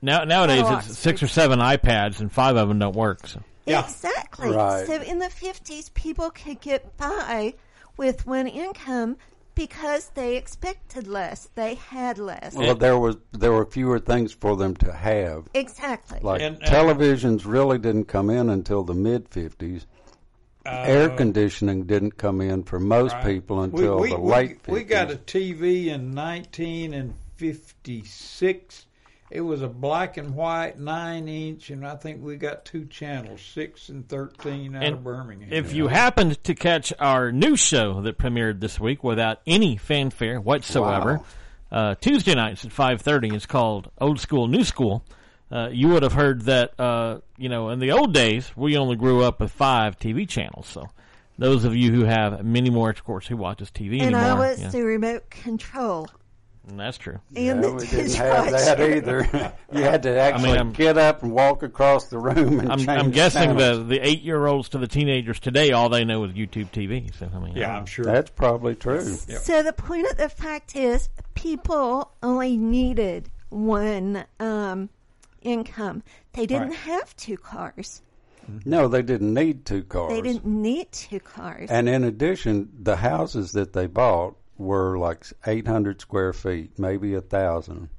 [0.00, 3.26] Now nowadays Oh, it's six or seven iPads and five of them don't work.
[3.26, 3.40] So.
[3.66, 3.84] Yeah.
[3.84, 4.50] Exactly.
[4.50, 4.86] Right.
[4.86, 7.54] So in the 50s, people could get by
[7.96, 9.16] with one income
[9.56, 11.48] because they expected less.
[11.56, 12.54] They had less.
[12.54, 15.48] Well, there was there were fewer things for them to have.
[15.52, 16.20] exactly.
[16.22, 19.28] Like And- and- televisions really didn't come in until the mid
[20.66, 20.86] 50s.
[20.86, 23.24] Air conditioning didn't come in for most Right.
[23.24, 24.72] people until we, the we, late 50s.
[24.72, 28.84] we got a TV in 1956.
[29.30, 33.42] It was a black and white nine inch, and I think we got two channels,
[33.42, 35.52] six and thirteen, out And of Birmingham.
[35.52, 40.40] If you happened to catch our new show that premiered this week without any fanfare
[40.40, 41.20] whatsoever,
[41.70, 45.04] uh, Tuesday nights at five thirty, it's called Old School New School.
[45.50, 48.96] Uh, you would have heard that uh, you know in the old days we only
[48.96, 50.66] grew up with five TV channels.
[50.66, 50.86] So
[51.38, 54.34] those of you who have many more, of course, who watches TV and anymore, I
[54.34, 56.08] was yeah, the remote control.
[56.68, 57.18] and that's true.
[57.34, 59.52] And No, the we didn't have that either.
[59.72, 62.88] you had to actually I'm- get up and walk across the room and I'm, change
[62.90, 63.78] I'm guessing channels.
[63.78, 67.14] the the eight year olds to the teenagers today, all they know is YouTube TV.
[67.18, 68.04] So I mean, yeah, I'm sure.
[68.04, 69.00] That's probably true.
[69.02, 74.90] So the point of the fact is, people only needed one um,
[75.42, 76.02] income.
[76.32, 76.78] They didn't Right.
[76.78, 78.02] have two cars.
[78.50, 78.70] Mm-hmm.
[78.70, 80.10] No, they didn't need two cars.
[80.12, 81.70] They didn't need two cars.
[81.70, 87.20] And in addition, the houses that they bought were like 800 square feet, maybe a
[87.20, 87.90] thousand.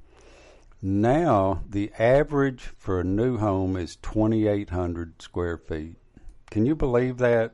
[0.81, 5.95] Now the average for a new home is 2,800 square feet.
[6.49, 7.53] Can you believe that?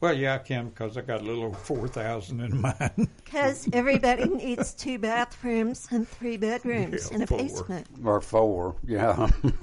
[0.00, 3.08] Well, yeah, I can because I got a little over four thousand in mine.
[3.24, 7.38] Because everybody needs two bathrooms and three bedrooms Yeah, and a four.
[7.38, 7.86] basement.
[8.04, 9.30] Or four, yeah.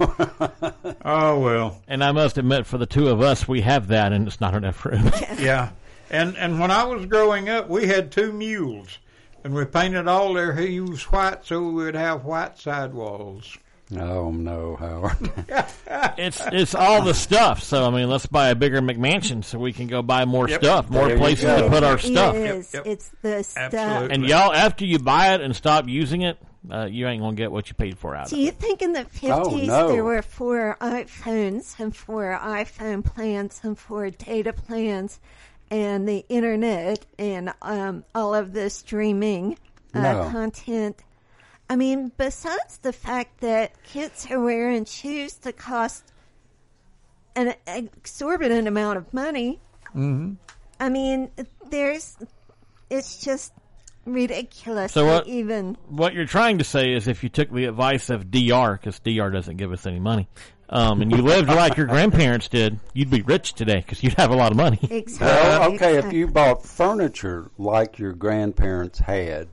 [1.04, 4.26] oh well, And I must admit, for the two of us, we have that, and
[4.26, 5.10] it's not enough room.
[5.38, 5.70] yeah.
[6.10, 8.98] And and when I was growing up, we had two mules,
[9.42, 13.56] and we painted all their hooves white so we would have white sidewalls.
[13.98, 15.30] Oh no, Howard.
[16.18, 17.62] it's it's all the stuff.
[17.62, 20.60] So I mean, let's buy a bigger McMansion so we can go buy more Yep.
[20.62, 22.34] stuff, more There places to put our stuff.
[22.36, 22.72] is.
[22.74, 22.92] Yep, yep.
[22.92, 23.74] It's the stuff.
[23.74, 24.14] Absolutely.
[24.14, 26.38] And y'all, after you buy it and stop using it,
[26.70, 28.40] uh, you ain't gonna get what you paid for out Do of it.
[28.40, 29.88] Do you think in the 50s Oh, no.
[29.88, 35.20] there were four iPhones and four iPhone plans and four data plans
[35.70, 39.58] and the internet and um, all of the streaming
[39.94, 40.28] uh, No.
[40.30, 41.02] content?
[41.70, 46.04] I mean, besides the fact that kids are wearing shoes that cost
[47.36, 49.60] an exorbitant amount of money,
[49.94, 50.34] Mm-hmm.
[50.80, 51.30] I mean,
[51.70, 52.16] there's,
[52.90, 53.52] it's just
[54.04, 54.92] ridiculous.
[54.92, 58.28] So what- Even What you're trying to say is, if you took the advice of
[58.30, 60.28] DR, because DR doesn't give us any money,
[60.68, 64.30] um, and you lived like your grandparents did, you'd be rich today because you'd have
[64.32, 64.80] a lot of money.
[64.90, 65.26] exactly.
[65.26, 69.46] Well, okay, if you bought furniture like your grandparents had,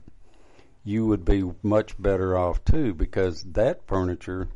[0.84, 4.48] you would be much better off too because that furniture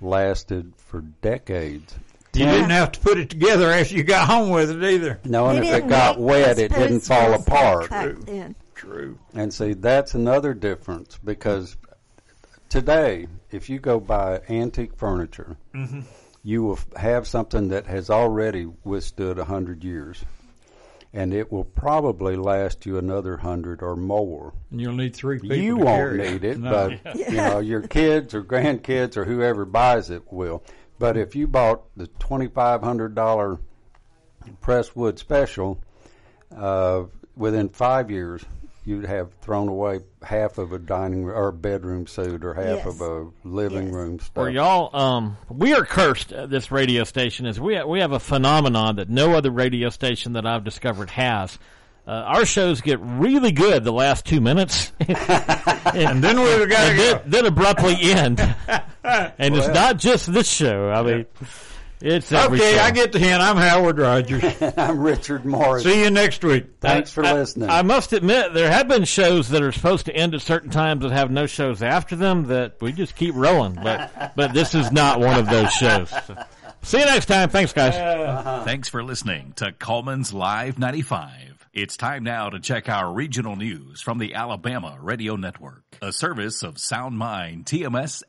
[0.00, 1.96] lasted for decades.
[2.32, 5.18] You didn't have to put it together after you got home with it either.
[5.24, 7.90] No, and They if it got wet, it didn't fall apart.
[7.90, 8.54] back then.
[8.74, 9.18] True.
[9.34, 11.76] And see, that's another difference because
[12.68, 16.00] today, if you go buy antique furniture, mm-hmm.
[16.44, 20.24] you will have something that has already withstood a hundred years,
[21.12, 24.52] and it will probably last you another hundred or more.
[24.70, 25.56] And you'll need three people.
[25.56, 26.96] You to won't carry need it, No.
[27.04, 30.62] but you know your kids or grandkids or whoever buys it will.
[30.98, 33.58] But if you bought the twenty five hundred dollar
[34.62, 35.82] Presswood special,
[36.56, 37.04] uh,
[37.36, 38.44] within five years,
[38.84, 42.86] you'd have thrown away half of a dining room or bedroom suit or half Yes.
[42.86, 43.94] of a living Yes.
[43.94, 44.32] room stuff.
[44.36, 47.46] Or y'all, um, we are cursed at this radio station.
[47.46, 51.58] Is we we have a phenomenon that no other radio station that I've discovered has.
[52.08, 56.88] Uh, our shows get really good the last two minutes, and then we've got to
[56.88, 57.12] and go.
[57.12, 58.40] then, then abruptly end.
[59.04, 60.90] and it's not just this show.
[60.90, 61.26] I mean,
[62.00, 62.82] it's every Okay, show.
[62.82, 63.40] I get the hint.
[63.42, 64.42] I'm Howard Rogers.
[64.76, 65.82] I'm Richard Morris.
[65.84, 66.66] See you next week.
[66.80, 67.68] Thanks for I- listening.
[67.70, 71.02] I must admit, there have been shows that are supposed to end at certain times
[71.02, 73.74] that have no shows after them that we just keep rolling.
[73.74, 76.10] But but this is not one of those shows.
[76.10, 76.36] So,
[76.82, 77.48] see you next time.
[77.50, 77.94] Thanks, guys.
[77.94, 78.64] Uh-huh.
[78.64, 81.28] Thanks for listening to Cullman's Live 95.
[81.72, 86.64] It's time now to check our regional news from the Alabama Radio Network, a service
[86.64, 88.24] of Sound Mind, TMS,